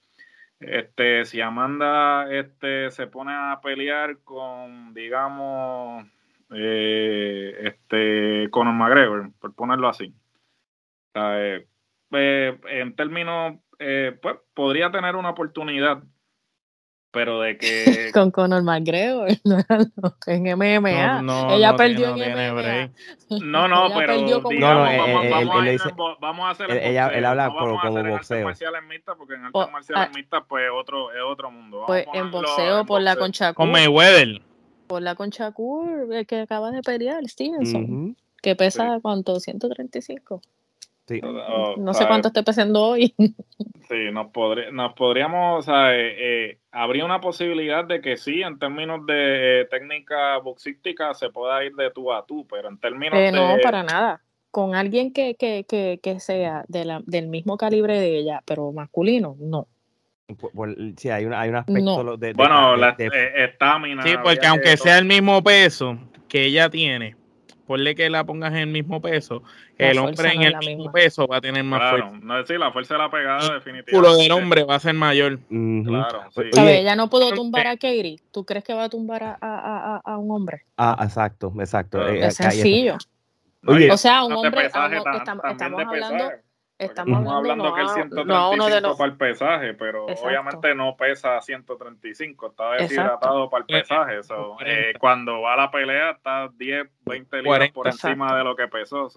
[0.61, 6.07] este, si Amanda este, se pone a pelear con, digamos,
[6.51, 10.15] eh, este, Conor McGregor, por ponerlo así,
[11.15, 16.03] en términos, pues podría tener una oportunidad
[17.13, 19.29] pero de que con Conor McGregor
[20.27, 22.91] en MMA no, ella perdió en MMA
[23.45, 24.15] no no pero
[26.21, 29.73] vamos, a hacer el ella, él habla como, como boxeo marciales mixtas porque en artes
[29.73, 31.85] marciales ah, mixtas pues otro es otro mundo.
[31.87, 34.43] pues en boxeo por la concha con Mayweather.
[34.89, 35.53] por la concha
[36.11, 40.43] el que acaba de pelear Stevenson que pesa cuánto 135
[41.21, 43.15] no sé cuánto esté pesando hoy.
[43.89, 44.29] Sí, nos,
[44.73, 49.61] nos podríamos, o sea, eh, eh, habría una posibilidad de que sí, en términos de
[49.61, 53.33] eh, técnica boxística, se pueda ir de tú a tú, pero en términos de...
[53.33, 54.23] No, para nada.
[54.51, 58.73] Con alguien que, que, que, que sea de la, del mismo calibre de ella, pero
[58.73, 59.69] masculino, no.
[60.97, 64.05] sí, hay, hay un aspecto de, Bueno, la estamina.
[64.05, 65.99] sí, porque aunque sea el mismo peso
[66.29, 67.17] que ella tiene,
[67.67, 69.43] ponle que la pongas en el mismo peso,
[69.79, 72.19] el hombre en el mismo peso va a tener más fuerza.
[72.23, 73.91] No decir, la fuerza de la pegada definitivamente.
[73.91, 75.39] El culo del hombre va a ser mayor.
[75.49, 76.43] Claro, sí.
[76.55, 78.19] ella no pudo tumbar a Katie.
[78.31, 80.65] ¿Tú crees que va a tumbar a, a, a, un hombre?
[80.77, 82.07] Ah, exacto, exacto.
[82.07, 82.97] Eh, es sencillo.
[83.65, 85.05] o sea, un hombre, estamos,
[85.51, 86.31] estamos hablando...
[86.79, 93.49] Estamos, hablando, que el 135 para el pesaje, pero obviamente no pesa 135, está deshidratado
[93.49, 94.21] para el pesaje.
[94.67, 98.67] Eh, cuando va a la pelea está 10, 20 libras por encima de lo que
[98.67, 99.09] pesó.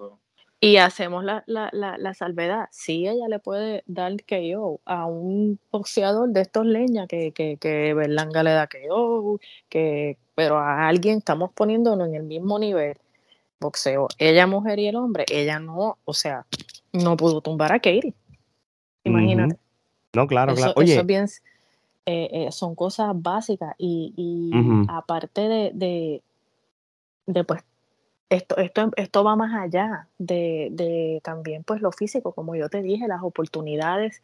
[0.59, 2.67] Y hacemos la, la, la, salvedad.
[2.71, 7.93] Sí, ella le puede dar KO a un boxeador de estos leñas que, que, que
[7.93, 9.39] Berlanga le da KO,
[9.69, 12.97] que, pero a alguien estamos poniéndolo en el mismo nivel.
[13.59, 16.45] Boxeo, ella mujer y el hombre, ella no, o sea,
[17.03, 18.13] no pudo tumbar a Katie.
[19.03, 19.57] Imagínate.
[20.13, 20.73] No, claro, claro.
[20.75, 21.01] Oye.
[21.03, 21.27] bien,
[22.05, 24.51] eh, eh, son cosas básicas y, y
[24.89, 26.21] aparte de, de,
[27.25, 27.63] de, pues,
[28.29, 32.81] esto, esto, esto va más allá de, de, también pues lo físico, como yo te
[32.81, 34.21] dije, las oportunidades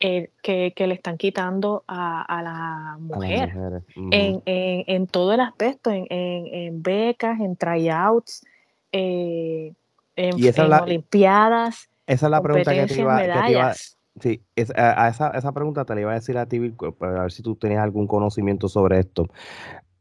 [0.00, 3.52] eh, que, que, le están quitando a, a la mujer
[3.96, 8.44] en, en, en, todo el aspecto, en, en becas, en tryouts,
[8.92, 9.76] en,
[10.82, 11.89] olimpiadas.
[12.10, 13.72] Esa es la pregunta que te iba,
[14.20, 14.42] Sí,
[14.74, 16.58] a, esa, esa, pregunta te la iba a decir a ti,
[16.98, 19.28] para ver si tú tenías algún conocimiento sobre esto.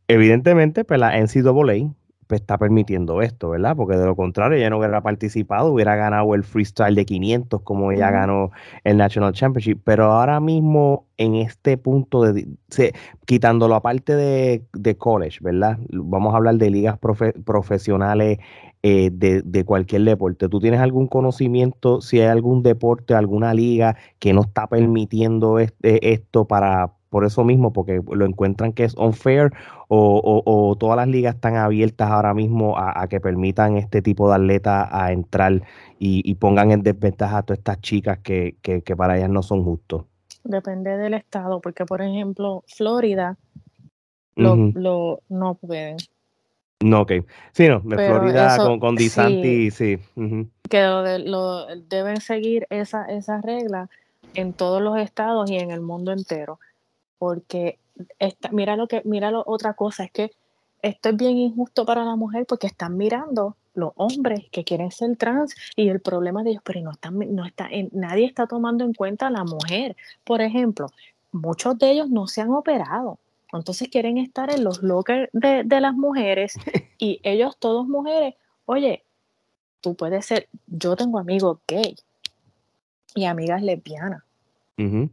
[0.07, 1.93] Evidentemente, pues la NCAA
[2.25, 3.75] pues, está permitiendo esto, ¿verdad?
[3.75, 7.91] Porque de lo contrario, ella no hubiera participado, hubiera ganado el freestyle de 500 como
[7.91, 8.49] ella ganó
[8.83, 9.79] el National Championship.
[9.83, 12.93] Pero ahora mismo, en este punto, de, se,
[13.25, 15.77] quitándolo aparte de, de, college, ¿verdad?
[15.91, 16.97] Vamos a hablar de ligas
[17.45, 18.39] profesionales
[18.81, 20.47] eh, de, cualquier deporte.
[20.47, 26.13] ¿Tú tienes algún conocimiento si hay algún deporte, alguna liga que no está permitiendo este,
[26.13, 29.51] esto para por eso mismo, porque lo encuentran que es unfair
[29.89, 34.87] o, todas las ligas están abiertas ahora mismo a, que permitan este tipo de atletas
[34.91, 35.63] a entrar
[35.97, 38.55] y, pongan en desventaja a todas estas chicas que,
[38.95, 40.05] para ellas no son justos?
[40.43, 43.37] Depende del estado, porque por ejemplo, Florida
[44.35, 45.97] lo, lo no pueden.
[46.81, 47.11] No, ok.
[47.51, 49.99] Sí, no, de Florida con, con DeSantis, sí.
[50.69, 50.83] Que
[51.25, 53.89] lo, deben seguir esa, esa regla
[54.33, 56.59] en todos los estados y en el mundo entero.
[57.17, 57.79] Porque
[58.17, 60.31] esta, mira lo que, mira lo, otra cosa, es que
[60.81, 65.17] esto es bien injusto para la mujer porque están mirando los hombres que quieren ser
[65.17, 68.93] trans y el problema de ellos, pero no están, no está, nadie está tomando en
[68.93, 69.97] cuenta a la mujer.
[70.23, 70.87] Por ejemplo,
[71.33, 73.19] muchos de ellos no se han operado
[73.53, 76.53] entonces quieren estar en los lockers de, las mujeres
[76.97, 78.35] y ellos, todos mujeres,
[78.65, 79.03] oye,
[79.81, 81.95] tú puedes ser, yo tengo amigos gay
[83.15, 84.23] y amigas lesbianas.
[84.77, 85.05] y,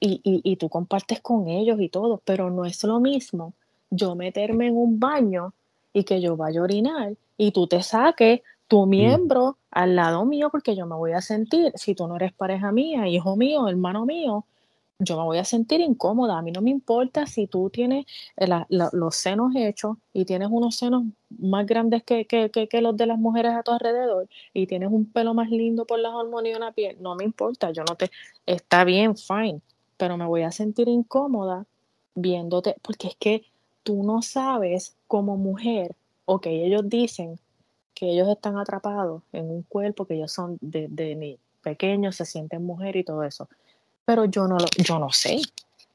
[0.00, 3.54] y, y tú compartes con ellos y todo, pero no es lo mismo
[3.96, 5.54] yo meterme en un baño
[5.92, 8.88] y que yo vaya a orinar y tú te saques tu mm.
[8.88, 12.72] miembro al lado mío porque yo me voy a sentir, si tú no eres pareja
[12.72, 14.44] mía, hijo mío, hermano mío,
[14.98, 16.38] yo me voy a sentir incómoda.
[16.38, 18.06] A mí no me importa si tú tienes
[18.70, 22.26] los senos hechos y tienes unos senos más grandes que,
[22.80, 26.12] los de las mujeres a tu alrededor y tienes un pelo más lindo por las
[26.12, 26.96] hormonas y una piel.
[27.00, 28.10] No me importa, yo no te...
[28.46, 29.60] Está bien, fine,
[29.96, 31.66] pero me voy a sentir incómoda
[32.14, 33.44] viéndote, porque es que
[33.82, 37.38] tú no sabes como mujer, ok, ellos dicen
[37.94, 42.64] que ellos están atrapados en un cuerpo, que ellos son de, de pequeños, se sienten
[42.64, 43.48] mujer y todo eso.
[44.04, 45.40] Pero yo no, lo, yo no sé.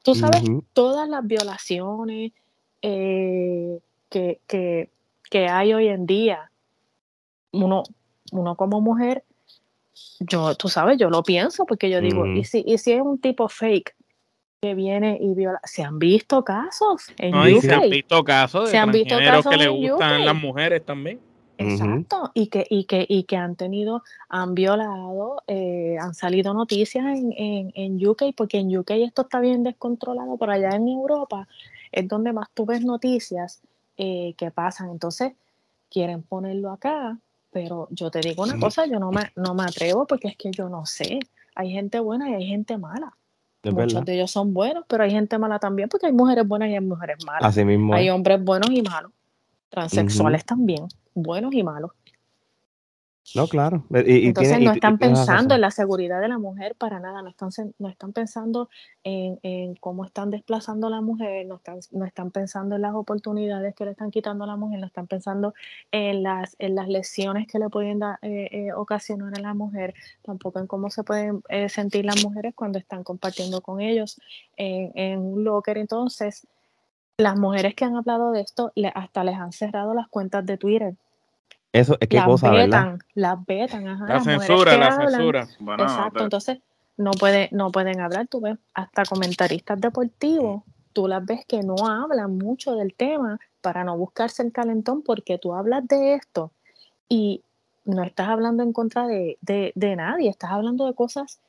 [0.04, 0.44] Tú sabes,
[0.74, 2.32] todas las violaciones
[2.82, 4.90] eh, que, que,
[5.30, 6.52] que, hay hoy en día,
[7.52, 7.84] uno,
[8.32, 9.24] uno como mujer,
[10.20, 13.20] yo, tú sabes, yo lo pienso porque yo digo, ¿y, si, ¿y si es un
[13.20, 13.94] tipo fake
[14.62, 15.60] que viene y viola.
[15.64, 17.62] Se han visto casos en UK.
[17.62, 21.20] Se han visto casos de se han visto casos que le gustan las mujeres también.
[21.60, 27.06] Exacto, y, que, y, que, y que han tenido, han violado, eh, han salido noticias
[27.06, 31.48] en, en, en, UK, porque en UK esto está bien descontrolado, por allá en Europa
[31.92, 33.62] es donde más tú ves noticias
[33.98, 34.90] eh, que pasan.
[34.92, 35.34] Entonces,
[35.90, 37.18] quieren ponerlo acá,
[37.52, 40.52] pero yo te digo una cosa, yo no me, no me atrevo porque es que
[40.52, 41.20] yo no sé.
[41.56, 43.14] Hay gente buena y hay gente mala.
[43.64, 46.76] Muchos de ellos son buenos, pero hay gente mala también, porque hay mujeres buenas y
[46.76, 47.44] hay mujeres malas.
[47.44, 47.94] Así mismo.
[47.94, 49.12] Hay hombres buenos y malos.
[49.70, 50.88] Transexuales también,
[51.24, 51.92] buenos y malos.
[53.36, 53.86] No, claro.
[53.92, 57.90] Entonces no están pensando en la seguridad de la mujer para nada, no están, no
[57.90, 58.70] están pensando
[59.04, 63.76] en, cómo están desplazando a la mujer, no están, no están pensando en las oportunidades
[63.76, 65.54] que le están quitando a la mujer, no están pensando
[65.92, 69.94] en las, en las lesiones que le pueden dar, eh, eh, ocasionar a la mujer,
[70.24, 74.20] tampoco en cómo se pueden eh, sentir las mujeres cuando están compartiendo con ellos
[74.58, 75.78] en, en un locker.
[75.78, 76.48] Entonces,
[77.18, 80.96] las mujeres que han hablado de esto hasta les han cerrado las cuentas de Twitter
[81.72, 83.00] eso es qué cosa, ¿verdad?
[83.14, 84.08] Las vetan, ajá.
[84.08, 85.48] La censura, la censura.
[85.78, 86.60] Exacto, entonces
[86.98, 91.76] no, puede, no pueden hablar, tú ves, hasta comentaristas deportivos, tú las ves que no
[91.88, 96.52] hablan mucho del tema para no buscarse el calentón porque tú hablas de esto
[97.08, 97.44] y
[97.86, 99.38] no estás hablando en contra de,
[99.76, 101.40] nadie, estás hablando de cosas,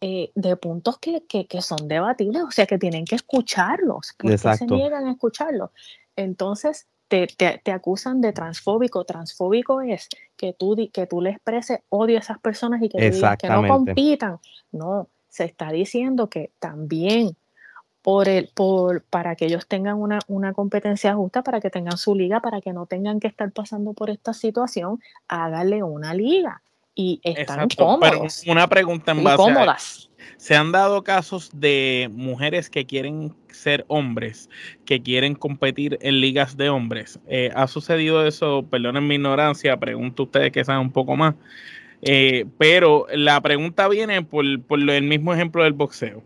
[0.00, 1.22] eh, de puntos que,
[1.60, 5.70] son debatibles, o sea que tienen que escucharlos, porque se niegan a escucharlos.
[6.16, 9.04] Entonces, te, te, acusan de transfóbico.
[9.04, 12.98] Transfóbico es que tú, que tú le expreses odio a esas personas y que,
[13.38, 14.38] que no compitan.
[14.72, 17.36] No, se está diciendo que también
[18.02, 22.14] por el, por, para que ellos tengan una, una, competencia justa, para que tengan su
[22.14, 26.62] liga, para que no tengan que estar pasando por esta situación, hágale una liga.
[26.98, 28.42] Y están cómodos.
[28.46, 30.10] una pregunta en base cómodas.
[30.38, 34.48] Se han dado casos de mujeres que quieren ser hombres,
[34.86, 37.20] que quieren competir en ligas de hombres.
[37.28, 38.64] Eh, ¿Ha sucedido eso?
[38.68, 41.34] Perdonen mi ignorancia, pregunto a ustedes que saben un poco más.
[42.02, 46.22] Eh, pero la pregunta viene por, por el mismo ejemplo del boxeo.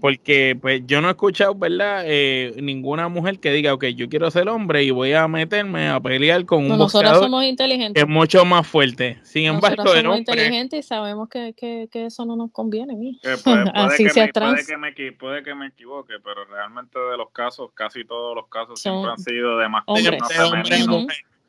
[0.00, 2.04] Porque pues yo no he escuchado, ¿verdad?
[2.06, 6.00] Eh, ninguna mujer que diga, ok, yo quiero ser hombre y voy a meterme a
[6.00, 7.94] pelear con un nosotros somos inteligentes.
[7.94, 9.18] que es mucho más fuerte.
[9.22, 12.94] Sin embargo, nosotros somos inteligentes y sabemos que, que, que, eso no nos conviene.
[13.22, 17.16] Eh, puede, Así que me, puede, que me, puede que me equivoque, pero realmente de
[17.16, 21.06] los casos, casi todos los casos siempre han sido de masculino femenino.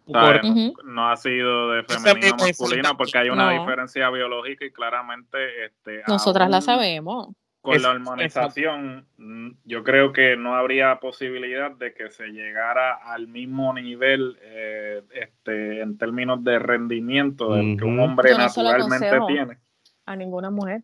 [0.07, 6.49] No ha sido de femenino masculino porque hay una diferencia biológica y claramente este, nosotras
[6.49, 7.29] la sabemos
[7.65, 13.28] con la hormonización, mm, yo creo que no habría posibilidad de que se llegara al
[13.28, 19.58] mismo nivel eh, este, en términos de rendimiento que un hombre naturalmente tiene.
[20.06, 20.84] A ninguna mujer.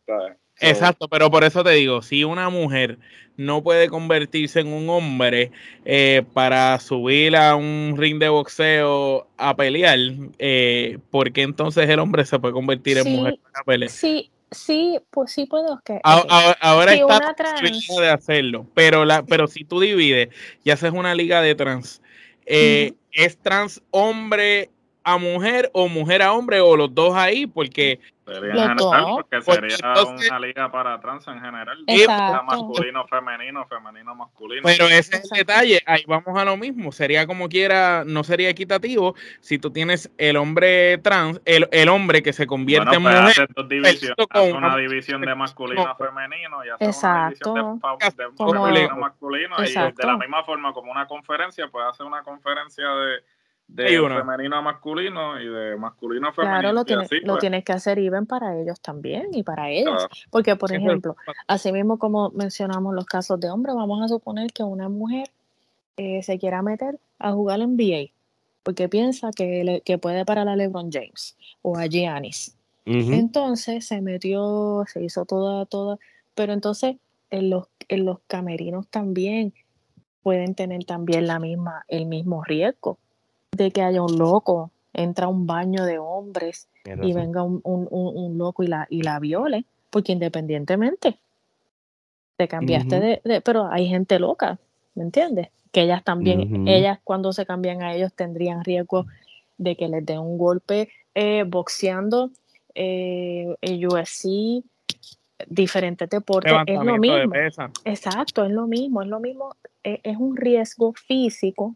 [0.60, 2.98] Exacto, pero por eso te digo, si una mujer
[3.38, 5.52] no puede convertirse en un hombre
[5.86, 9.98] eh, para subir a un ring de boxeo a pelear,
[10.38, 13.90] eh, ¿por qué entonces el hombre se puede convertir en mujer para pelear?
[13.92, 15.82] Sí, sí, pues sí puedo.
[15.84, 20.30] que Ahora, está la de hacerlo, pero, la, pero si tú divides
[20.64, 22.02] y haces una liga de trans,
[22.46, 24.70] eh, ¿es trans hombre
[25.04, 27.48] a mujer o mujer a hombre o los dos ahí?
[27.48, 28.00] Porque
[28.34, 28.76] Sería
[29.14, 31.78] porque sería una liga para trans en general.
[32.46, 34.62] Masculino, femenino, femenino, masculino.
[34.64, 36.92] Pero ese es el detalle, ahí vamos a lo mismo.
[36.92, 42.24] Sería como quiera, no sería equitativo si tú tienes el hombre trans, el, el hombre
[42.24, 43.50] que se convierte en pues mujer.
[44.30, 49.56] Con una división de masculino, femenino, ya sea una división de, masculino, masculino.
[49.66, 53.24] Y de la misma forma, como una conferencia, puede hacer una conferencia de
[53.74, 56.60] de femenino a masculino y de masculino a femenino.
[56.60, 57.40] Claro, lo, tiene, lo pues.
[57.40, 60.08] tienes que hacer even para ellos también y para ellos.
[60.30, 61.16] Porque, por ejemplo,
[61.48, 65.30] así mismo como mencionamos los casos de hombres, vamos a suponer que una mujer
[65.96, 68.12] eh, se quiera meter a jugar en NBA
[68.64, 72.56] porque piensa que, que puede parar a LeBron James o a Giannis.
[72.84, 75.98] Entonces se metió, se hizo toda, toda,
[76.34, 76.98] pero entonces
[77.30, 79.54] en los, en los camerinos también
[80.24, 82.98] pueden tener también la misma, el mismo riesgo
[83.64, 87.88] de que haya un loco, entra a un baño de hombres y venga un, un,
[87.90, 91.18] un, loco y la, y la viole, porque independientemente
[92.38, 94.58] te cambiaste de, pero hay gente loca,
[94.96, 95.50] ¿me entiendes?
[95.72, 99.06] Que ellas también, ellas cuando se cambian a ellos tendrían riesgo
[99.58, 102.32] de que les den un golpe eh, boxeando,
[102.74, 104.64] eh, UFC,
[105.48, 107.34] diferentes deportes, es lo mismo.
[107.86, 111.76] Exacto, es lo mismo, es lo mismo, es, es un riesgo físico,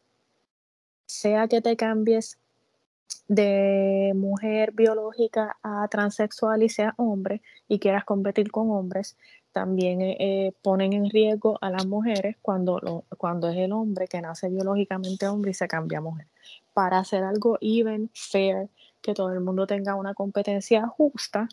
[1.06, 2.38] sea que te cambies
[3.28, 9.18] de mujer biológica a transexual y sea hombre y quieras competir con hombres,
[9.52, 14.22] también eh, eh, ponen en riesgo a las mujeres cuando, cuando es el hombre que
[14.22, 16.28] nace biológicamente hombre y se cambia a mujer.
[16.74, 18.70] Para hacer algo even, fair,
[19.02, 21.48] que todo el mundo tenga una competencia justa,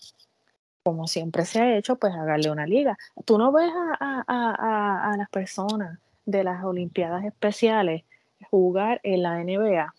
[0.83, 2.99] como siempre se ha hecho, pues hagarle una liga.
[3.25, 8.03] Tú no ves a, las personas de las Olimpiadas Especiales
[8.51, 9.93] jugar en la NBA.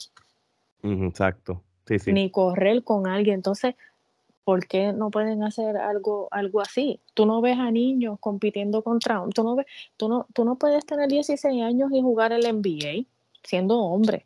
[0.84, 1.64] Exacto.
[2.08, 3.36] Ni correr con alguien.
[3.36, 3.76] Entonces,
[4.44, 7.00] ¿por qué no pueden hacer algo, algo así?
[7.14, 9.66] Tú no ves a niños compitiendo contra tú no ves,
[9.98, 13.06] tú no, tú no puedes tener 16 años y jugar el NBA
[13.44, 14.26] siendo hombre.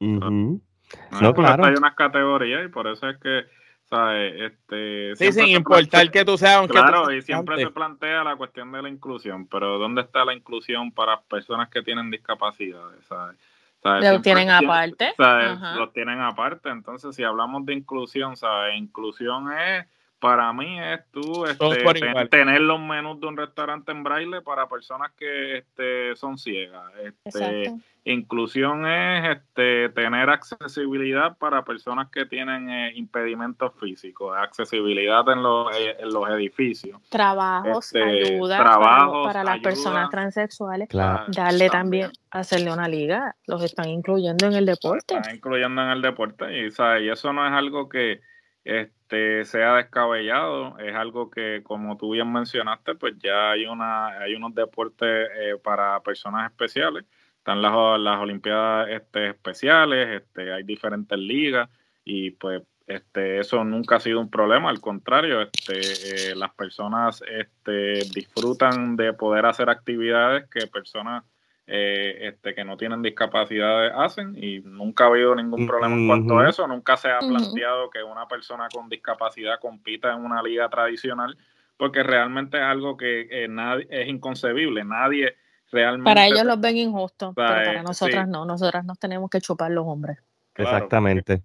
[0.00, 1.64] No, claro.
[1.64, 3.44] Hay unas categorías y por eso es que
[3.90, 8.82] este, sí, sin importar que tú seas Claro, y siempre se plantea la cuestión de
[8.82, 13.04] la inclusión, pero ¿dónde está la inclusión para personas que tienen discapacidades?
[13.06, 13.36] ¿sabes?
[13.84, 15.14] Lo tienen aparte.
[15.18, 16.70] Lo tienen aparte.
[16.70, 18.76] Entonces, si hablamos de inclusión, ¿sabes?
[18.76, 19.86] Inclusión es
[20.18, 25.12] para mí es tú este, tener los menús de un restaurante en braille para personas
[25.12, 26.90] que este, son ciegas.
[27.04, 27.74] Este,
[28.12, 35.76] inclusión es este, tener accesibilidad para personas que tienen eh, impedimentos físicos, accesibilidad en los,
[35.76, 37.00] eh, en los edificios.
[37.08, 40.88] Trabajos, este, ayuda trabajos, para, las personas transexuales.
[40.88, 45.16] Darle también, hacerle una liga, los están incluyendo en el deporte.
[45.16, 46.68] Están incluyendo en el deporte y,
[47.02, 48.20] y eso no es algo que
[48.66, 50.78] este, sea descabellado.
[50.78, 55.56] Es algo que, como tú bien mencionaste, pues ya hay, una, hay unos deportes eh,
[55.62, 57.04] para personas especiales.
[57.46, 61.70] Están las, las Olimpiadas este, especiales, este, hay diferentes ligas
[62.04, 67.22] y pues este, eso nunca ha sido un problema, al contrario, este, eh, las personas
[67.22, 71.22] este, disfrutan de poder hacer actividades que personas
[71.68, 76.40] eh, este, que no tienen discapacidades hacen y nunca ha habido ningún problema en cuanto
[76.40, 76.66] a eso.
[76.66, 81.38] Nunca se ha planteado que una persona con discapacidad compita en una liga tradicional
[81.76, 84.84] porque realmente es algo que eh, nadie, es inconcebible.
[84.84, 85.36] Nadie
[85.70, 86.04] realmente...
[86.04, 88.44] Para ellos los ven injustos, pero para nosotras no.
[88.44, 90.18] Nosotras nos tenemos que chupar los hombres.
[90.54, 91.42] Exactamente.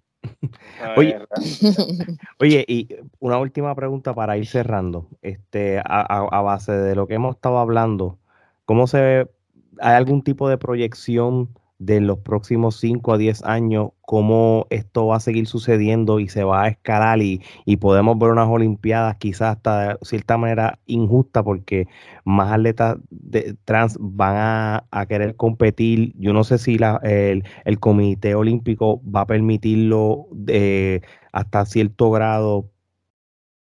[0.96, 1.18] Oye,
[2.38, 5.08] oye, y una última pregunta para ir cerrando.
[5.20, 8.18] Este, a, a, base de lo que hemos estado hablando,
[8.64, 9.28] ¿cómo se
[9.80, 11.48] ¿Hay algún tipo de proyección
[11.84, 16.44] de los próximos 5 a 10 años cómo esto va a seguir sucediendo y se
[16.44, 17.40] va a escalar y,
[17.80, 21.88] podemos ver unas Olimpiadas quizás hasta de cierta manera injusta porque
[22.24, 26.12] más atletas de, trans van a, querer competir.
[26.18, 31.02] Yo no sé si la, el, el, Comité Olímpico va a permitirlo de,
[31.32, 32.71] hasta cierto grado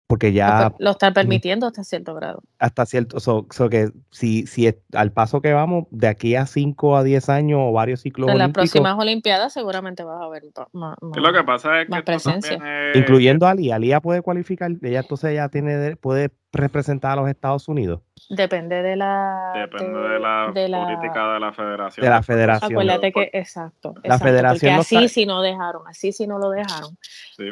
[0.08, 0.74] porque ya...
[0.80, 2.42] Lo está permitiendo hasta cierto grado.
[2.60, 7.04] Hasta cierto, so, que si, si al paso que vamos, de aquí a 5 a
[7.04, 11.34] 10 años o varios ciclos En las próximas Olimpiadas seguramente vas a ver más, Lo
[11.34, 12.58] que pasa es que presencia.
[12.96, 17.68] Incluyendo a Ali, ¿Alía puede cualificar, ella entonces ya tiene, puede representar a los Estados
[17.68, 18.02] Unidos.
[18.30, 22.04] Depende de la, Depende de, la, política de la federación.
[22.04, 22.72] De la federación.
[22.72, 23.96] Acuérdate que, exacto.
[24.04, 24.76] La federación.
[24.76, 26.98] así si no dejaron, así si no lo dejaron.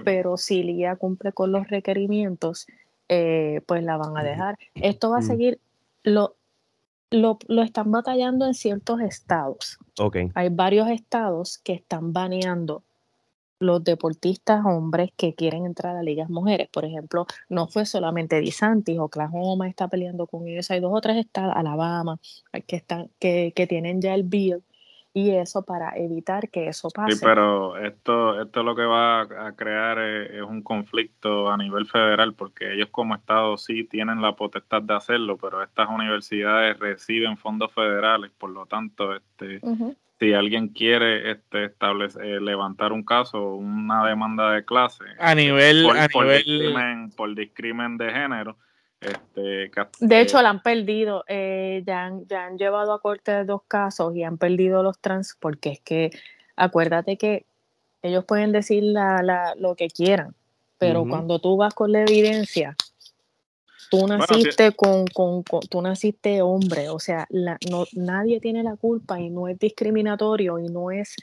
[0.04, 2.68] Pero si Lía cumple con los requerimientos,
[3.08, 4.58] eh, pues la van a dejar.
[4.74, 5.60] Esto va a seguir,
[6.04, 6.36] lo,
[7.10, 9.78] lo, lo, están batallando en ciertos estados.
[9.98, 10.32] Okay.
[10.36, 12.84] Hay varios estados que están baneando
[13.60, 16.70] los deportistas hombres que quieren entrar a ligas mujeres.
[16.70, 21.18] Por ejemplo, no fue solamente DeSantis, Oklahoma está peleando con ellos, hay dos o tres
[21.18, 22.20] estados, Alabama,
[22.68, 24.64] que, están, que, que tienen ya el bill
[25.16, 27.14] y eso para evitar que eso pase.
[27.14, 32.34] Sí, pero esto, esto lo que va a crear es, un conflicto a nivel federal
[32.34, 37.72] porque ellos como Estado sí tienen la potestad de hacerlo, pero estas universidades reciben fondos
[37.72, 39.62] federales, por lo tanto, este,
[40.20, 45.86] si alguien quiere este, establecer, eh, levantar un caso, una demanda de clase a nivel,
[45.86, 46.44] por, a por, nivel...
[46.44, 48.58] Discrimen, por discrimen de género.
[49.06, 51.24] Este, de hecho, la han perdido.
[51.28, 55.38] Eh, ya, han, ya han llevado a corte dos casos y han perdido los trans
[55.40, 56.12] porque es que
[56.56, 57.46] acuérdate que
[58.02, 60.36] ellos pueden decir la, la, lo que quieran,
[60.78, 62.76] pero cuando tú vas con la evidencia,
[63.90, 69.20] Tú naciste con, con, tú naciste hombre, o sea, la, no, nadie tiene la culpa
[69.20, 71.16] y no es discriminatorio y no es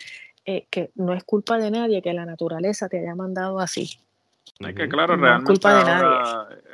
[0.45, 3.99] eh, que no es culpa de nadie que la naturaleza te haya mandado así.
[4.59, 5.69] Es que claro, realmente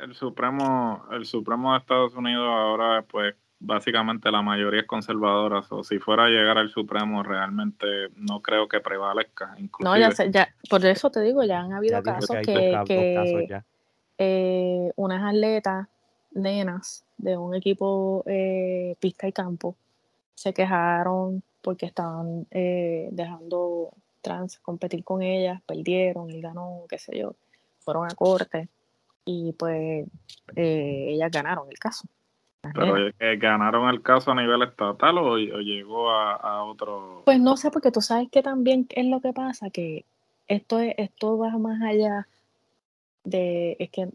[0.03, 5.83] el Supremo, el Supremo de Estados Unidos ahora pues básicamente la mayoría es conservadora, o
[5.83, 9.55] si fuera a llegar al Supremo realmente no creo que prevalezca.
[9.79, 13.47] No, ya, ya, por eso te digo, ya han habido casos que,
[14.17, 15.87] eh, unas atletas
[16.31, 19.75] nenas de un equipo eh, pista y campo
[20.35, 27.17] se quejaron porque estaban eh, dejando trans competir con ellas, perdieron, él ganó, qué sé
[27.17, 27.35] yo,
[27.89, 28.69] fueron a corte
[29.25, 30.05] y pues
[30.55, 32.07] ellas ganaron el caso.
[32.61, 37.23] ¿Pero eh, ganaron el caso a nivel estatal o, llegó a, otro?
[37.25, 40.05] Pues no sé, porque tú sabes que también es lo que pasa, que
[40.47, 42.27] esto, es, esto va más allá
[43.23, 44.09] de, es que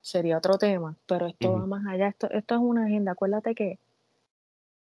[0.00, 3.78] sería otro tema, pero esto va más allá, esto, esto es una agenda, acuérdate que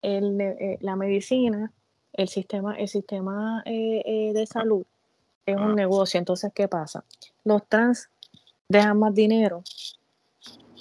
[0.02, 1.72] el, eh, la medicina,
[2.14, 4.86] el sistema, el sistema eh, de salud
[5.48, 5.76] es un ah.
[5.76, 7.04] negocio, entonces ¿qué pasa?
[7.48, 8.10] Los trans
[8.68, 9.64] dejan más dinero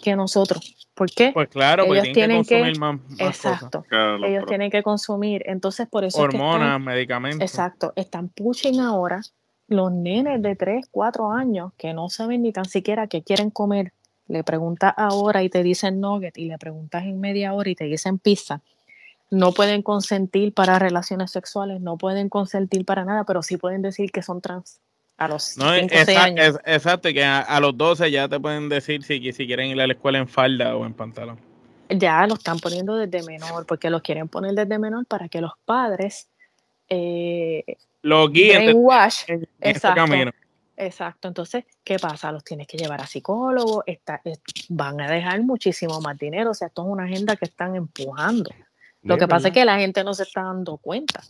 [0.03, 1.31] que nosotros ¿Por qué?
[1.35, 3.85] Pues claro, ellos tienen que consumir más, exacto.
[4.25, 7.43] ellos tienen que consumir, entonces por eso hormonas, medicamentos.
[7.43, 9.21] Exacto, están pushing ahora
[9.69, 13.93] los nenes de 3, 4 años que no saben ni tan siquiera qué quieren comer.
[14.27, 17.85] Le preguntas ahora y te dicen nugget y le preguntas en media hora y te
[17.85, 18.63] dicen pizza.
[19.31, 24.11] No pueden consentir para relaciones sexuales, no pueden consentir para nada, pero sí pueden decir
[24.13, 24.81] que son trans
[25.17, 25.67] a los 5
[26.19, 26.59] años.
[26.65, 29.95] exacto, que a, los 12 ya te pueden decir si, si quieren ir a la
[29.95, 31.39] escuela en falda o en pantalón.
[31.89, 35.53] Ya lo están poniendo desde menor, porque los quieren poner desde menor para que los
[35.65, 36.29] padres
[36.89, 37.65] eh,
[38.03, 40.33] lo guíen en, este camino.
[40.77, 42.31] Exacto, entonces, ¿qué pasa?
[42.33, 43.85] Los tienes que llevar a psicólogos,
[44.69, 48.51] van a dejar muchísimo más dinero, o sea, esto es una agenda que están empujando.
[49.03, 51.23] Lo que pasa es que la gente no se está dando cuenta.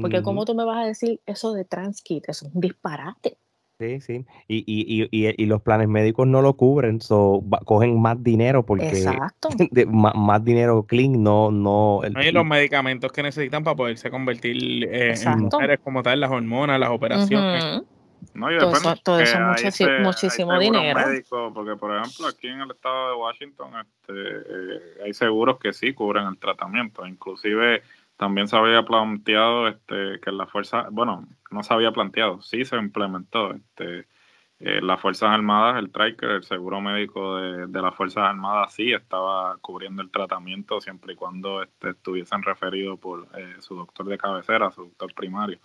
[0.00, 2.28] Porque ¿cómo tú me vas a decir eso de TransKit?
[2.28, 3.38] Eso es un disparate.
[3.78, 4.26] Sí, sí.
[4.46, 8.88] Y, y, y, y, los planes médicos no lo cubren, so, cogen más dinero porque
[8.88, 9.48] Exacto.
[9.88, 11.50] más, dinero clean no...
[11.50, 16.20] no, no y los medicamentos que necesitan para poderse convertir eh, en mujeres como tal,
[16.20, 17.82] las hormonas, las operaciones.
[18.34, 19.38] No, y todo eso, todo eso
[20.00, 21.00] muchísimo dinero.
[21.52, 25.92] porque, por ejemplo, aquí en el estado de Washington este, eh, hay seguros que sí
[25.92, 27.06] cubren el tratamiento.
[27.06, 27.82] Inclusive
[28.22, 32.76] también se había planteado este, que la fuerza, bueno, no se había planteado, sí se
[32.76, 33.52] implementó.
[33.52, 34.06] Este,
[34.60, 39.56] eh, las Fuerzas Armadas, el Triker, el seguro médico de, las Fuerzas Armadas, sí estaba
[39.60, 44.70] cubriendo el tratamiento siempre y cuando este, estuviesen referidos por eh, su doctor de cabecera,
[44.70, 45.58] su doctor primario.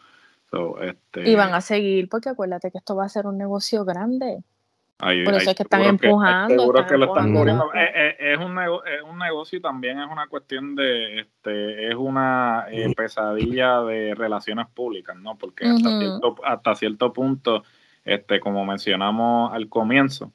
[0.82, 4.44] este, y van a seguir, porque acuérdate que esto va a ser un negocio grande.
[5.00, 6.74] Por eso es que están empujando.
[6.88, 7.36] que lo están
[8.20, 14.16] Es, un negocio y también es una cuestión de, este, es una eh, pesadilla de
[14.16, 15.38] relaciones públicas, ¿no?
[15.38, 15.66] Porque
[16.44, 17.64] hasta, cierto, punto,
[18.04, 20.34] este, como mencionamos al comienzo,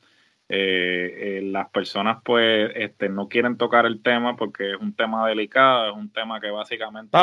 [0.49, 5.27] eh, eh, las personas pues este, no quieren tocar el tema porque es un tema
[5.27, 7.17] delicado, es un tema que básicamente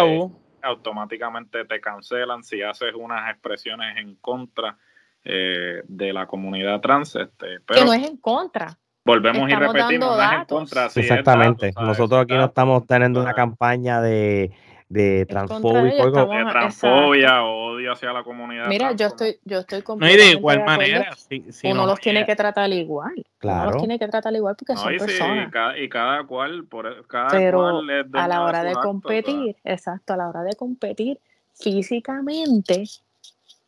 [0.62, 4.78] automáticamente te cancelan si haces unas expresiones en contra
[5.24, 7.16] eh, de la comunidad trans.
[7.16, 8.78] Este, pero que no es en contra.
[9.06, 10.86] Volvemos y repetimos, no es en contra.
[10.86, 11.72] Exactamente.
[11.80, 14.52] Nosotros aquí no estamos teniendo una campaña de,
[14.90, 18.68] de transfobia, de transfobia, odio hacia la comunidad.
[18.68, 21.16] Mira, yo estoy, yo estoy No, y de igual manera.
[21.64, 23.26] uno los tiene que tratar igual.
[23.38, 23.62] Claro.
[23.62, 25.48] Uno los tiene que tratar igual porque son personas.
[25.48, 27.82] Y cada, y cada, cual, por, cada Pero
[28.14, 31.20] a la hora de competir, exacto, a la hora de competir
[31.54, 32.84] físicamente,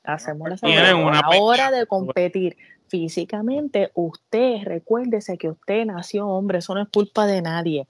[0.04, 6.76] hacemos la a la hora de competir físicamente, usted recuérdese que usted nació hombre, eso
[6.76, 7.88] no es culpa de nadie.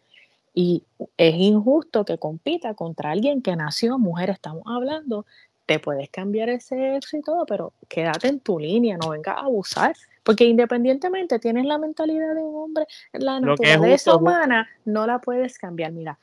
[0.54, 0.84] Y
[1.18, 5.26] es injusto que compita contra alguien que nació mujer, estamos hablando,
[5.66, 9.46] te puedes cambiar el sexo y todo, pero quédate en tu línea, no vengas a
[9.46, 15.58] abusar, porque independientemente tienes la mentalidad de un hombre, la naturaleza humana no la puedes
[15.58, 15.94] cambiar.
[15.94, 16.20] Mira,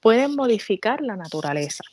[0.00, 1.84] pueden modificar la naturaleza,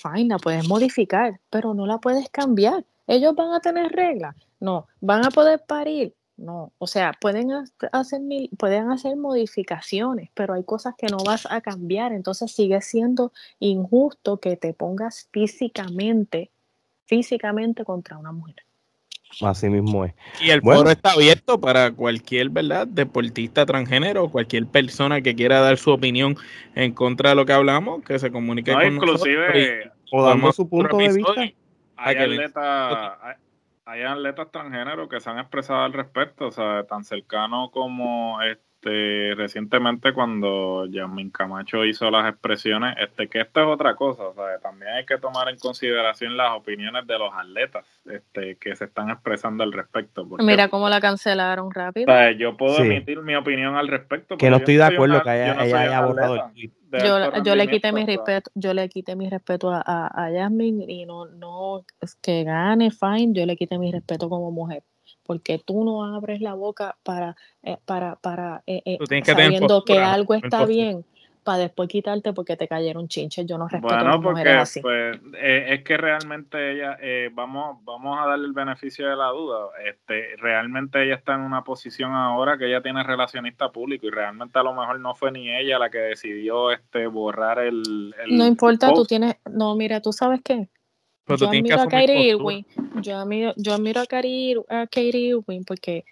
[0.00, 2.84] fine, la puedes modificar, pero no la puedes cambiar.
[3.06, 7.52] Ellos van a tener reglas, no, van a poder parir, no, o sea, pueden
[7.92, 8.20] hacer,
[8.58, 14.38] pueden hacer modificaciones, pero hay cosas que no vas a cambiar, entonces sigue siendo injusto
[14.38, 16.50] que te pongas físicamente,
[17.04, 18.56] físicamente contra una mujer.
[19.42, 20.14] Así mismo es.
[20.40, 22.86] Y el foro está abierto para cualquier, ¿verdad?
[22.86, 26.36] Deportista transgénero, cualquier persona que quiera dar su opinión
[26.74, 30.96] en contra de lo que hablamos, que se comunique con inclusive, o damos su punto
[30.96, 31.42] de vista.
[31.96, 33.18] Hay atletas,
[33.84, 38.73] hay, atletas transgéneros que se han expresado al respecto, o sea, tan cercano como este
[38.84, 44.34] este, recientemente cuando Yasmin Camacho hizo las expresiones, este, que esto es otra cosa, o
[44.34, 48.84] sea, también hay que tomar en consideración las opiniones de los atletas este, que se
[48.84, 50.26] están expresando al respecto.
[50.38, 52.12] Mira cómo la cancelaron rápido.
[52.32, 54.36] yo puedo emitir mi opinión al respecto.
[54.36, 56.70] Que no estoy de acuerdo que ella, haya abordado el tweet.
[57.04, 60.88] Yo, yo, le quité mi respeto, yo le quité mi respeto a, a, a Yasmin
[60.88, 64.84] y no, no es que gane, fine, yo le quité mi respeto como mujer
[65.24, 70.34] porque tú no abres la boca para, eh, para, para eh, eh, sabiendo que, algo
[70.34, 71.04] está bien
[71.42, 73.44] para después quitarte porque te cayeron chinches.
[73.44, 74.80] Yo no respeto a las mujeres así.
[74.80, 76.96] Pues, es que realmente ella,
[77.34, 79.66] vamos, vamos a darle el beneficio de la duda.
[79.84, 84.58] Este, realmente ella está en una posición ahora que ella tiene relacionista público y realmente
[84.58, 88.14] a lo mejor no fue ni ella la que decidió este borrar el.
[88.30, 90.70] no importa, tú tienes, no, mira, tú sabes qué,
[91.26, 92.66] yo admiro a Katie Irwin.
[93.00, 94.56] Yo admiro, yo admiro a, Katie,
[95.12, 96.04] Irwin porque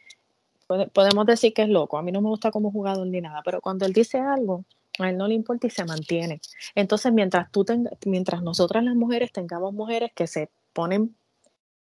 [0.92, 1.98] podemos decir que es loco.
[1.98, 4.64] A mí no me gusta como jugador ni nada, pero cuando él dice algo,
[4.98, 6.40] a él no le importa y se mantiene.
[6.74, 7.64] Entonces, mientras tú
[8.06, 11.14] mientras nosotras las mujeres tengamos mujeres que se ponen,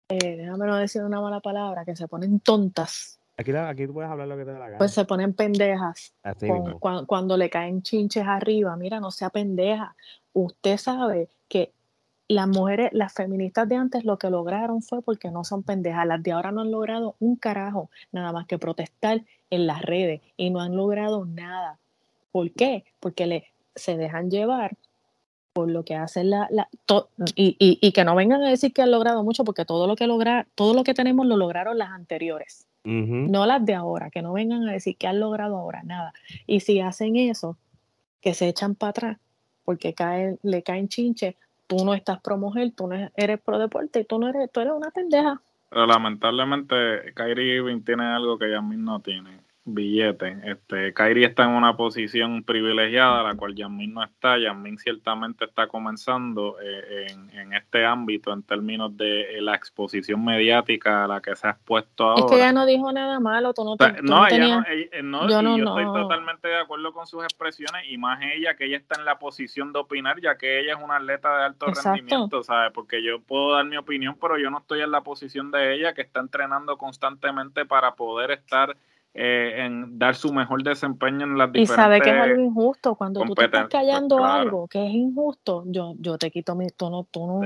[0.08, 3.18] eh, déjame no decir una mala palabra, que se ponen tontas.
[3.38, 4.78] Aquí, aquí tú puedes hablar lo que te da la gana.
[4.78, 6.14] Pues se ponen pendejas
[7.06, 8.76] cuando le caen chinches arriba.
[8.76, 9.94] Mira, no sea pendeja.
[10.32, 11.72] Usted sabe que
[12.28, 16.06] las mujeres, las feministas de antes lo que lograron fue porque no son pendejas.
[16.06, 20.22] Las de ahora no han logrado un carajo, nada más que protestar en las redes
[20.36, 21.78] y no han logrado nada.
[22.32, 22.84] ¿Por qué?
[23.00, 24.76] Porque le, se dejan llevar
[25.52, 26.68] por lo que hacen la, la
[27.34, 30.06] y, y, que no vengan a decir que han logrado mucho porque todo lo que
[30.06, 34.34] logra, todo lo que tenemos lo lograron las anteriores, no las de ahora, que no
[34.34, 36.12] vengan a decir que han logrado ahora nada.
[36.46, 37.56] Y si hacen eso,
[38.20, 39.18] que se echan para atrás
[39.64, 41.34] porque caen, le caen chinches
[41.66, 44.60] tú no estás pro mujer, tú no eres pro deporte y tú no eres, tú
[44.60, 45.40] eres una pendeja.
[45.68, 50.38] Pero lamentablemente Kyrie Irving tiene algo que Yasmin no tiene billete.
[50.44, 54.38] Este, Kairi está en una posición privilegiada, la cual Yasmin no está.
[54.38, 61.04] Yasmin ciertamente está comenzando eh, en, este ámbito en términos de eh, la exposición mediática
[61.04, 62.24] a la que se ha expuesto ahora.
[62.24, 64.64] Es que ella no dijo nada malo, tú no, te, no, ella
[65.02, 68.66] no, yo, no, yo estoy totalmente de acuerdo con sus expresiones y más ella que
[68.66, 71.66] ella está en la posición de opinar, ya que ella es una atleta de alto
[71.66, 72.72] rendimiento, ¿sabes?
[72.72, 75.92] Porque yo puedo dar mi opinión, pero yo no estoy en la posición de ella
[75.92, 78.76] que está entrenando constantemente para poder estar
[79.18, 82.96] eh, en dar su mejor desempeño en las diferentes Y sabe que es algo injusto.
[82.96, 87.06] Cuando tú te estás callando algo que es injusto, yo, yo te quito mi tono,
[87.10, 87.40] tú no,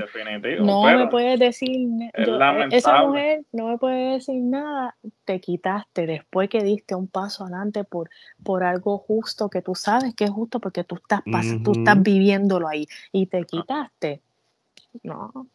[0.59, 6.49] no me puedes decir, eh, esa mujer no me puede decir nada, te quitaste después
[6.49, 8.09] que diste un paso adelante por,
[8.43, 11.21] por algo justo que tú sabes que es justo porque tú estás,
[11.63, 14.19] tú estás viviéndolo ahí y te quitaste.
[15.03, 15.47] No.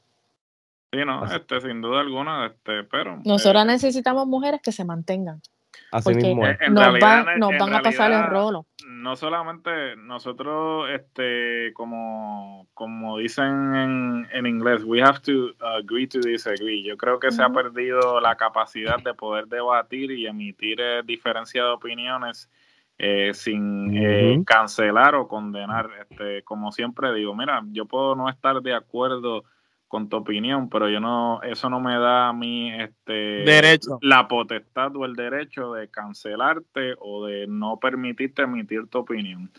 [0.90, 3.20] Sí, no, este, sin duda alguna, este, pero...
[3.22, 5.42] Nosotras eh, necesitamos mujeres que se mantengan
[5.90, 6.34] porque
[6.70, 8.66] nos, van a pasar el rolo.
[8.86, 16.20] No solamente nosotros, este, como, como dicen en, en inglés, we have to agree to
[16.20, 16.82] disagree.
[16.82, 21.64] Yo creo que se ha perdido la capacidad de poder debatir y emitir eh, diferencias
[21.64, 22.50] de opiniones
[22.98, 25.90] eh, sin eh, cancelar o condenar.
[26.00, 29.44] Este, como siempre digo, mira, yo puedo no estar de acuerdo
[29.88, 33.12] con tu opinión, pero yo no, eso no me da a mí este
[33.44, 33.98] derecho.
[34.02, 39.50] la potestad o el derecho de cancelarte o de no permitirte emitir tu opinión.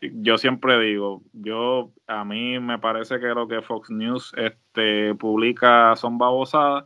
[0.00, 5.94] yo siempre digo, yo a mí me parece que lo que Fox News este publica
[5.96, 6.84] son babosadas,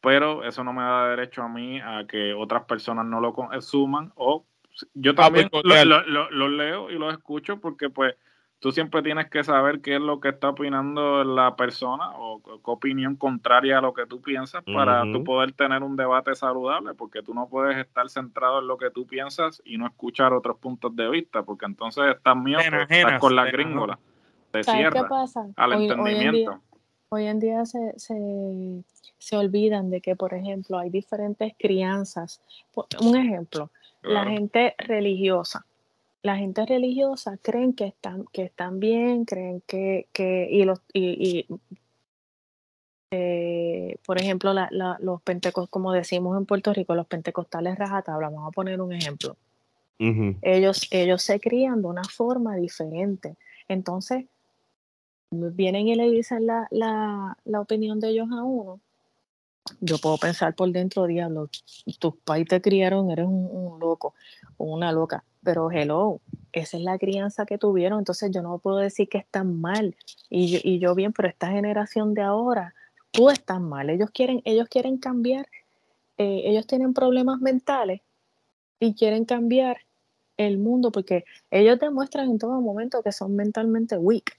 [0.00, 4.12] pero eso no me da derecho a mí a que otras personas no lo consuman
[4.14, 4.46] o
[4.94, 5.50] yo ah, pues, también
[6.06, 8.14] lo, lo leo y lo escucho porque pues
[8.60, 12.70] tú siempre tienes que saber qué es lo que está opinando la persona o qué
[12.70, 17.22] opinión contraria a lo que tú piensas para tú poder tener un debate saludable, porque
[17.22, 20.94] tú no puedes estar centrado en lo que tú piensas y no escuchar otros puntos
[20.94, 23.98] de vista, porque entonces estás mío, estás con la gringola,
[24.50, 25.08] te cierra
[25.56, 26.60] al entendimiento.
[27.12, 28.84] Hoy en día, se, se,
[29.18, 32.40] se, olvidan de que, por ejemplo, hay diferentes crianzas.
[33.00, 33.68] Un ejemplo,
[34.02, 35.66] la gente religiosa
[36.22, 41.46] la gente religiosa creen que están, que están bien, creen que, que y los, y,
[43.10, 44.68] eh, por ejemplo, la,
[45.00, 49.36] los pentecostales, como decimos en Puerto Rico, los pentecostales rajatabla, vamos a poner un ejemplo.
[49.98, 53.36] ellos, ellos se crían de una forma diferente.
[53.68, 54.24] Entonces,
[55.30, 58.80] vienen y le dicen la, la, la opinión de ellos a uno.
[59.80, 61.48] Yo puedo pensar por dentro, diablo,
[61.98, 64.14] tus pais te criaron, eres un, un loco
[64.64, 65.24] una loca.
[65.42, 66.20] Pero hello,
[66.52, 69.96] esa es la crianza que tuvieron, entonces yo no puedo decir que están mal.
[70.28, 72.74] Y yo, y yo bien, pero esta generación de ahora,
[73.10, 75.48] tú estás mal, ellos quieren, ellos quieren cambiar,
[76.18, 78.02] eh, ellos tienen problemas mentales
[78.78, 79.78] y quieren cambiar
[80.36, 84.38] el mundo, porque ellos demuestran en todo momento que son mentalmente weak.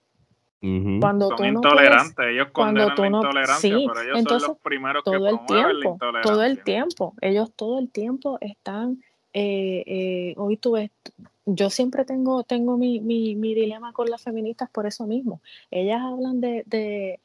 [0.99, 5.23] Cuando son tú intolerantes, ellos cuando tú intolerancia, sí, pero ellos son los primeros todo
[5.23, 9.01] que el tiempo, Todo el tiempo, ellos todo el tiempo están,
[9.33, 10.91] eh, eh, hoy tú ves,
[11.45, 15.41] yo siempre tengo, tengo mi, mi, mi, dilema con las feministas por eso mismo.
[15.69, 17.19] Ellas hablan de, de,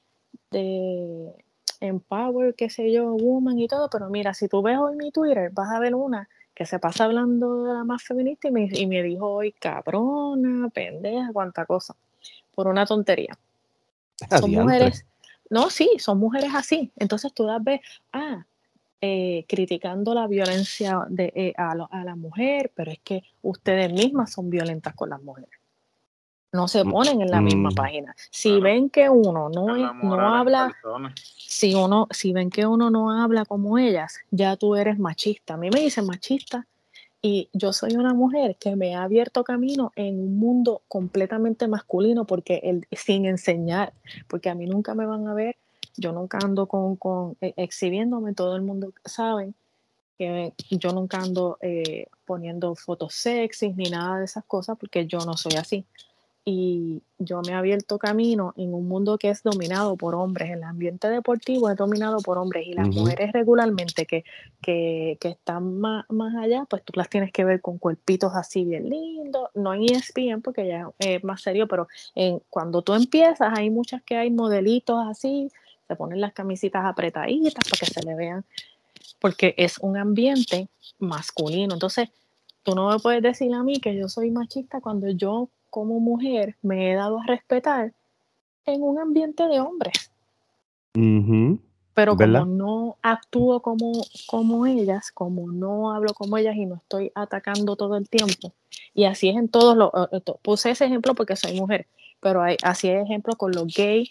[0.50, 1.32] de
[1.80, 5.50] empower, qué sé yo, woman y todo, pero mira, si tú ves hoy mi Twitter,
[5.52, 8.86] vas a ver una que se pasa hablando de la más feminista y me, y
[8.86, 11.94] me dijo hoy cabrona, pendeja, cuánta cosa
[12.54, 13.38] por una tontería.
[14.40, 15.04] Son mujeres,
[15.50, 16.90] no, sí, son mujeres así.
[16.96, 17.80] Entonces tú das ves,
[18.12, 18.46] ah,
[19.08, 24.50] eh, criticando la violencia de, eh, a, la mujer, pero es que ustedes mismas son
[24.50, 25.50] violentas con las mujeres.
[26.50, 27.74] No se mm, ponen en la misma mm.
[27.74, 28.16] página.
[28.30, 30.74] Si ven que uno no, no habla,
[31.36, 35.54] si uno, si ven que uno no habla como ellas, ya tú eres machista.
[35.54, 36.66] A mí me dicen machista
[37.22, 42.24] y yo soy una mujer que me ha abierto camino en un mundo completamente masculino
[42.24, 43.92] porque el, sin enseñar,
[44.26, 45.56] porque a mí nunca me van a ver,
[45.96, 49.52] yo nunca ando con, con eh, exhibiéndome, todo el mundo sabe
[50.18, 55.18] que yo nunca ando eh, poniendo fotos sexys ni nada de esas cosas porque yo
[55.20, 55.84] no soy así
[56.48, 60.48] y yo me he abierto camino en un mundo que es dominado por hombres.
[60.48, 64.24] El ambiente deportivo es dominado por hombres y las mujeres regularmente que,
[64.62, 68.64] que, que están más, más, allá, pues tú las tienes que ver con cuerpitos así
[68.64, 73.52] bien lindos, no en ESPN porque ya es más serio, pero en, cuando tú empiezas
[73.58, 75.50] hay muchas que hay modelitos así,
[75.86, 78.44] se ponen las camisitas apretaditas para que se le vean,
[79.20, 80.68] porque es un ambiente
[80.98, 81.74] masculino.
[81.74, 82.08] Entonces,
[82.62, 86.56] tú no me puedes decir a mí que yo soy machista cuando yo como mujer
[86.62, 87.92] me he dado a respetar
[88.64, 90.10] en un ambiente de hombres.
[91.94, 93.92] Pero como no actúo como,
[94.26, 98.52] como ellas, como no hablo como ellas y no estoy atacando todo el tiempo,
[98.92, 101.86] y así es en todos los, eh, eh, puse ese ejemplo porque soy mujer,
[102.20, 104.10] pero hay, así es ejemplo con los gays,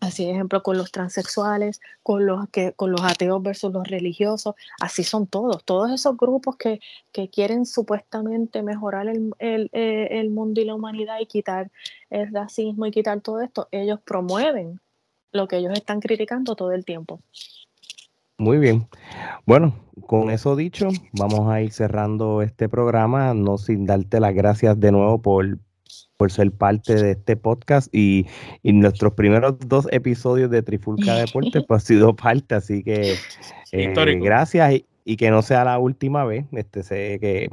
[0.00, 5.04] Así, ejemplo, con los transexuales, con los, que, con los ateos versus los religiosos, así
[5.04, 5.62] son todos.
[5.64, 6.80] Todos esos grupos que,
[7.12, 11.70] que quieren supuestamente mejorar el, el, eh, el, mundo y la humanidad y quitar
[12.08, 14.80] el racismo y quitar todo esto, ellos promueven
[15.32, 17.20] lo que ellos están criticando todo el tiempo.
[18.38, 18.88] Muy bien.
[19.44, 19.74] Bueno,
[20.06, 24.92] con eso dicho, vamos a ir cerrando este programa, no sin darte las gracias de
[24.92, 25.58] nuevo por,
[26.20, 28.26] por ser parte de este podcast y,
[28.62, 33.14] nuestros primeros dos episodios de Trifulca Deportes pues ha sido parte, así que
[33.72, 36.44] eh, gracias y, que no sea la última vez.
[36.52, 37.48] Este sé que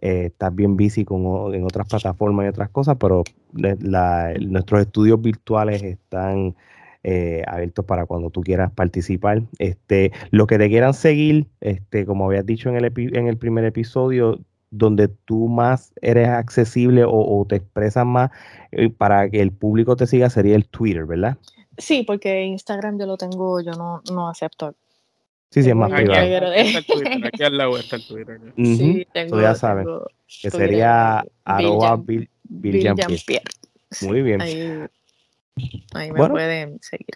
[0.00, 5.82] eh, estás bien busy con, en otras plataformas y otras cosas, pero nuestros estudios virtuales
[5.82, 6.54] están
[7.02, 9.42] eh, abiertos para cuando tú quieras participar.
[9.58, 13.64] Este, lo que te quieran seguir, este, como habías dicho en el, en el primer
[13.64, 14.38] episodio,
[14.70, 18.30] donde tú más eres accesible o, te expresas más
[18.72, 21.38] eh, para que el público te siga sería el Twitter, ¿verdad?
[21.78, 24.74] Sí, porque Instagram yo lo tengo, yo no, no acepto.
[25.50, 26.20] Sí, sí, es más privado.
[26.20, 28.40] Aquí, al lado está el Twitter.
[28.56, 29.86] Sí, tengo, tú ya sabes.
[30.42, 32.28] que sería arroba Bill,
[34.02, 34.40] Muy bien.
[34.40, 37.06] Ahí, me pueden seguir.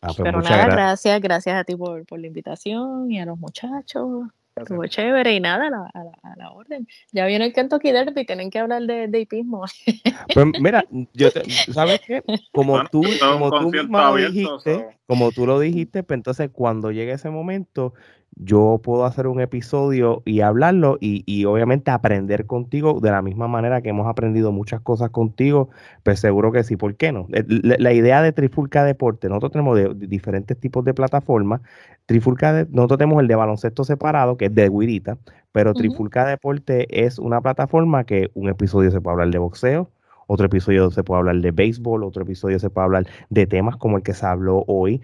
[0.00, 1.20] Ah, pues Pero nada, gracias.
[1.20, 4.28] gracias, a ti por, por la invitación y a los muchachos.
[4.62, 6.86] Estuvo chévere y nada, a la, a la, orden.
[7.12, 9.64] Ya viene el Kentucky Derby, tienen que hablar de, de hipismo.
[10.34, 10.84] Pues mira,
[11.14, 11.28] yo
[11.72, 12.22] ¿sabes qué?
[12.52, 17.30] Como tú, como tú lo dijiste, como tú lo dijiste, pues entonces cuando llegue ese
[17.30, 17.94] momento,
[18.36, 23.82] yo puedo hacer un episodio y hablarlo y, obviamente aprender contigo de la misma manera
[23.82, 25.70] que hemos aprendido muchas cosas contigo,
[26.02, 27.26] pues seguro que sí, ¿por qué no?
[27.32, 31.62] Eh, la, idea de Trifulca Deporte, nosotros tenemos de, diferentes tipos de plataformas,
[32.06, 35.18] Trifulca, nosotros tenemos el de baloncesto separado, que es de Guirita,
[35.52, 39.90] pero Trifulca Deporte es una plataforma que un episodio se puede hablar de boxeo,
[40.28, 43.96] otro episodio se puede hablar de béisbol, otro episodio se puede hablar de temas como
[43.96, 45.00] el que se habló hoy,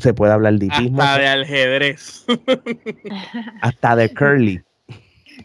[0.00, 1.02] se puede hablar de hipismo.
[1.02, 2.26] Hasta de ajedrez.
[3.60, 4.62] hasta de curly.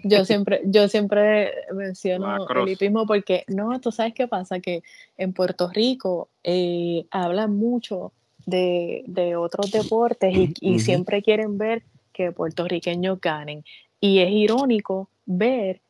[0.04, 4.84] Yo siempre, yo siempre menciono el hipismo porque, no, tú sabes qué pasa, que
[5.18, 8.14] en Puerto Rico eh, hablan mucho
[8.46, 9.04] de,
[9.38, 11.84] otros deportes y, siempre quieren ver
[12.14, 13.64] que puertorriqueños ganen.
[14.00, 15.82] Y es irónico ver,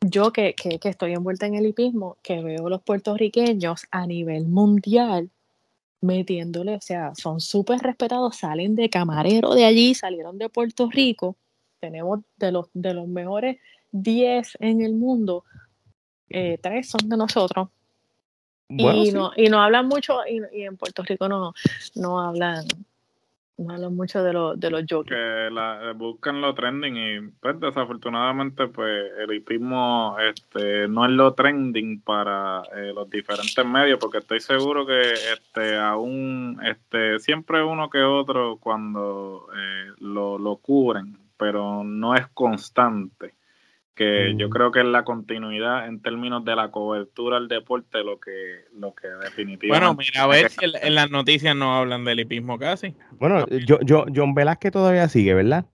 [0.00, 4.46] yo que, que, que estoy envuelta en el hipismo, que veo los puertorriqueños a nivel
[4.46, 5.30] mundial
[6.04, 11.36] metiéndole, o sea, son súper respetados, salen de camarero de allí, salieron de Puerto Rico,
[11.80, 13.58] tenemos de los, de los mejores
[13.92, 15.44] 10 en el mundo,
[16.28, 17.68] eh, tres son de nosotros.
[18.68, 21.54] y, no, y no hablan mucho, y, en Puerto Rico no,
[21.94, 22.66] no hablan
[23.58, 25.16] hablan mucho de, lo, de los jokers.
[25.16, 31.34] Que la, buscan lo trending y pues desafortunadamente pues el hipismo este, no es lo
[31.34, 37.90] trending para eh, los diferentes medios porque estoy seguro que este aún este siempre uno
[37.90, 43.34] que otro cuando eh, lo, lo cubren pero no es constante
[43.94, 48.18] que yo creo que es la continuidad en términos de la cobertura al deporte lo
[48.18, 52.20] que lo que definitivamente bueno mira a ver si en, las noticias no hablan del
[52.20, 55.66] hipismo casi bueno yo, yo John Velázquez todavía sigue verdad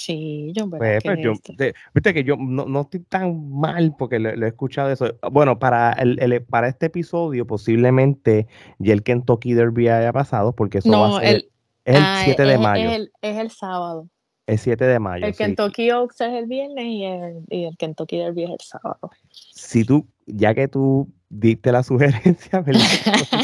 [0.00, 1.74] Sí, John pues, pues, Velázquez.
[1.92, 5.14] viste que yo no, estoy tan mal porque lo, he escuchado eso.
[5.30, 8.46] Bueno, para el, para este episodio posiblemente
[8.78, 11.50] ya el Kentucky Derby haya pasado porque eso va a ser el,
[11.84, 12.90] es el 7 de mayo.
[13.20, 14.08] es el sábado.
[14.50, 15.26] El 7 de mayo.
[15.26, 19.10] El Kentucky Oaks es el viernes y el, y el Kentucky Derby es el sábado.
[19.30, 22.82] Si tú, ya que tú diste la sugerencia, ¿verdad?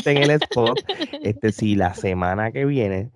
[0.05, 0.79] en el spot,
[1.23, 3.11] este, si la semana que viene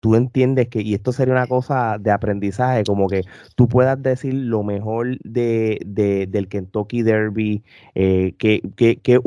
[0.00, 3.22] tú entiendes que, y esto sería una cosa de aprendizaje, como que
[3.54, 7.62] tú puedas decir lo mejor de, de del Kentucky Derby,
[7.94, 9.20] eh, que, que, que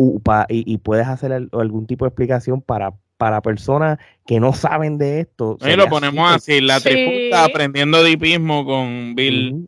[0.49, 5.21] y, y, puedes hacer algún tipo de explicación para para personas que no saben de
[5.21, 5.57] esto.
[5.61, 7.29] Y lo ponemos así, la sí.
[7.33, 9.67] aprendiendo dipismo con Bill.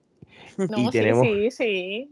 [0.57, 2.09] No, sí, sí, sí.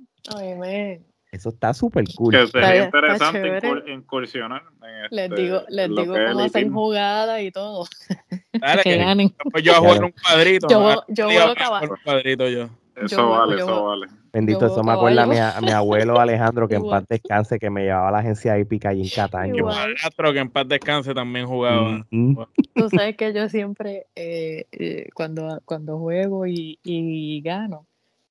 [1.32, 2.34] Eso está súper cool.
[2.34, 4.64] Que sería interesante incursionar.
[4.82, 7.86] En les este, digo, les digo cómo hacen jugadas y todo.
[8.84, 9.36] que, ganen.
[9.52, 10.68] Pues yo voy a jugar un cuadrito.
[10.70, 11.92] Yo, yo voy a acabar.
[11.92, 12.70] Un cuadrito yo.
[12.96, 14.08] Eso vale, eso vale.
[14.36, 17.70] Bendito, eso me acuerda a mi, a mi, abuelo Alejandro, que en paz descanse, que
[17.70, 19.56] me llevaba a la agencia hípica allí en Cataño.
[19.56, 19.96] Igual.
[19.96, 22.06] que en paz descanse también jugaba.
[22.10, 27.86] Tú sabes que yo siempre, eh, eh, cuando, cuando juego y, y gano,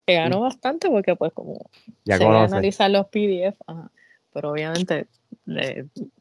[0.05, 1.71] que gano bastante porque pues como
[2.05, 3.57] ya se analizar los PDF,
[4.31, 5.07] pero obviamente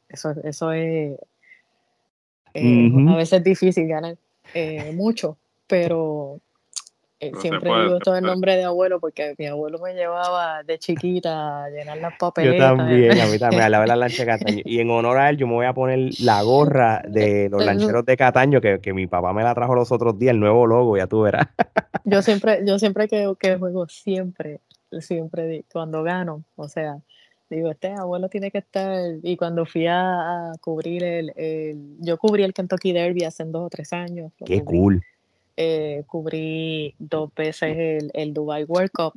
[0.07, 1.19] eso, eso es
[2.53, 4.15] eh, a veces difícil ganar
[4.93, 6.39] mucho, pero
[7.27, 11.63] eh, siempre digo todo el nombre de abuelo porque mi abuelo me llevaba de chiquita
[11.63, 12.71] a llenar las papeletas.
[12.71, 14.61] Yo también, a mí también, a la lancha de Cataño.
[14.65, 18.05] Y en honor a él, yo me voy a poner la gorra de los lancheros
[18.05, 20.97] de Cataño que, que mi papá me la trajo los otros días, el nuevo logo,
[20.97, 21.47] ya tú verás.
[22.03, 24.59] Yo siempre, yo siempre que, que juego, siempre,
[24.99, 26.97] siempre cuando gano, o sea,
[27.49, 28.91] digo, este abuelo tiene que estar.
[29.21, 33.69] Y cuando fui a, cubrir el, el, Yo cubrí el Kentucky Derby hace dos o
[33.69, 34.33] tres años.
[34.45, 35.01] Qué cool
[35.57, 39.13] eh, cubrí dos veces el, el, Dubai World Cup,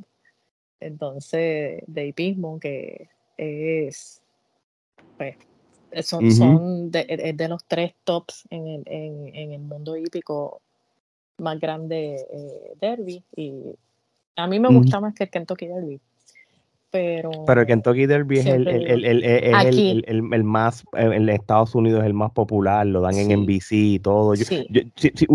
[0.79, 4.21] entonces de hipismo, que es,
[5.17, 5.37] pues,
[6.03, 10.61] son, son de, es de los tres tops en el, en, en el mundo hípico
[11.37, 13.23] más grande eh, derby.
[13.35, 13.53] Y
[14.35, 15.99] a mí me gusta más que el Kentucky Derby
[16.89, 22.05] pero, pero el Kentucky Derby es, el, el, el, el, más, en Estados Unidos es
[22.05, 24.35] el más popular, lo dan en NBC y todo.
[24.35, 24.45] Yo,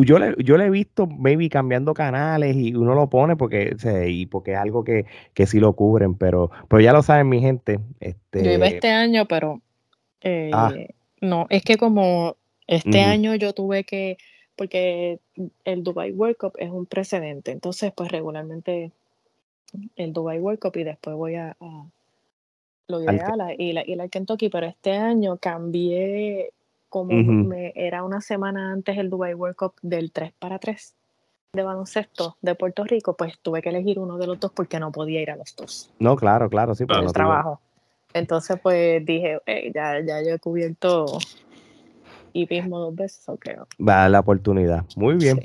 [0.02, 3.76] yo, le, yo le he visto, maybe cambiando canales y uno lo pone porque,
[4.06, 7.40] y porque es algo que, que sí lo cubren, pero, pero ya lo saben mi
[7.40, 7.80] gente.
[8.00, 9.60] Este, yo iba este año, pero
[10.22, 10.72] eh, ah.
[11.20, 12.36] no, es que como
[12.66, 14.16] este año yo tuve que,
[14.56, 15.20] porque
[15.64, 18.92] el Dubai World Cup es un precedente, entonces pues regularmente
[19.96, 21.56] el Dubai World Cup y después voy a,
[22.88, 26.52] lo ideal a y la, y la Kentucky, pero este año cambié
[26.88, 30.94] como me, era una semana antes el Dubai World Cup del 3 para 3
[31.54, 34.92] de baloncesto de Puerto Rico, pues tuve que elegir uno de los dos porque no
[34.92, 35.90] podía ir a los dos.
[35.98, 37.60] No, claro, claro, sí, por el trabajo.
[38.14, 39.38] Entonces, pues dije,
[39.74, 41.18] ya, ya yo he cubierto
[42.32, 43.66] y mismo dos veces, creo.
[43.80, 44.84] Va a dar la oportunidad.
[44.96, 45.40] Muy bien.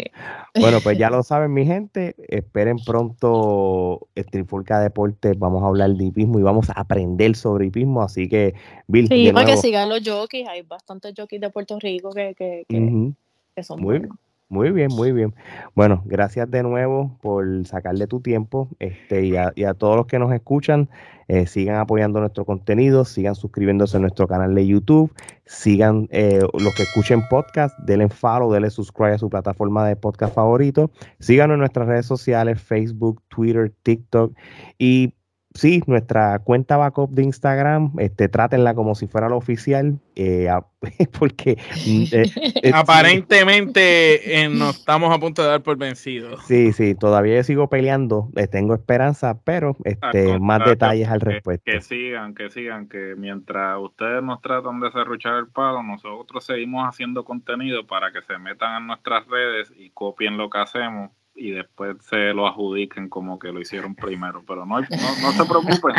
[0.60, 2.16] Bueno, pues ya lo saben, mi gente.
[2.28, 5.34] Esperen pronto Trifulca Deporte.
[5.38, 8.02] Vamos a hablar de hipismo y vamos a aprender sobre hipismo.
[8.02, 8.56] Así que,
[8.88, 9.08] Bill.
[9.08, 10.48] Sí, para que sigan los jockeys.
[10.48, 14.18] Hay bastantes jockeys de Puerto Rico que, que, que, son muy, buenos.
[14.50, 15.36] Muy bien, muy bien.
[15.76, 20.08] Bueno, gracias de nuevo por sacarle tu tiempo este, y, a, y a todos los
[20.08, 20.90] que nos escuchan.
[21.28, 25.14] Eh, sigan apoyando nuestro contenido, sigan suscribiéndose a nuestro canal de YouTube,
[25.46, 30.34] sigan eh, los que escuchen podcast, denle follow, denle subscribe a su plataforma de podcast
[30.34, 30.90] favorito,
[31.20, 34.34] síganos en nuestras redes sociales, Facebook, Twitter, TikTok
[34.78, 35.14] y
[35.58, 40.50] sí, nuestra cuenta backup de Instagram, este, trátenla como si fuera la oficial, eh,
[41.20, 42.32] porque mm, eh,
[42.64, 46.46] eh, aparentemente nos estamos a punto de dar por vencidos.
[46.46, 51.72] Sí, sí, todavía sigo peleando, tengo esperanza, pero este, más detalles al respecto.
[51.72, 56.88] Que, sigan, que sigan, que mientras ustedes nos tratan de cerruchar el palo, nosotros seguimos
[56.88, 61.52] haciendo contenido para que se metan en nuestras redes y copien lo que hacemos y
[61.52, 64.44] después se lo adjudiquen como que lo hicieron primero.
[64.46, 65.96] Pero no, no, se preocupen,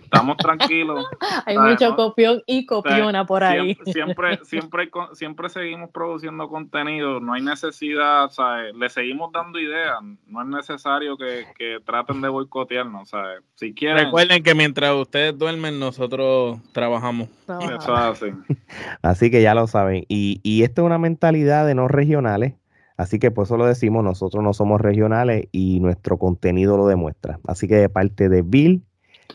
[0.00, 1.06] estamos tranquilos.
[1.46, 3.76] Hay mucho copión y copiona por ahí.
[3.86, 8.30] Siempre, siempre, siempre, seguimos produciendo contenido, no hay necesidad,
[8.74, 11.44] le seguimos dando ideas, no es necesario que,
[11.84, 13.10] traten de boicotearnos.
[13.54, 17.28] Si quieren, Recuerden que mientras ustedes duermen, nosotros trabajamos.
[17.48, 18.26] así.
[19.02, 20.04] así que ya lo saben.
[20.08, 22.54] Y, y esto es una mentalidad de no regionales
[22.96, 27.40] Así que por eso lo decimos, nosotros no somos regionales y nuestro contenido lo demuestra.
[27.46, 28.84] Así que de parte de Bill,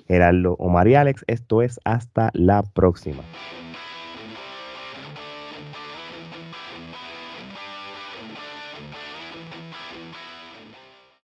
[0.07, 3.23] Gerardo, Omar y Alex, esto es hasta la próxima.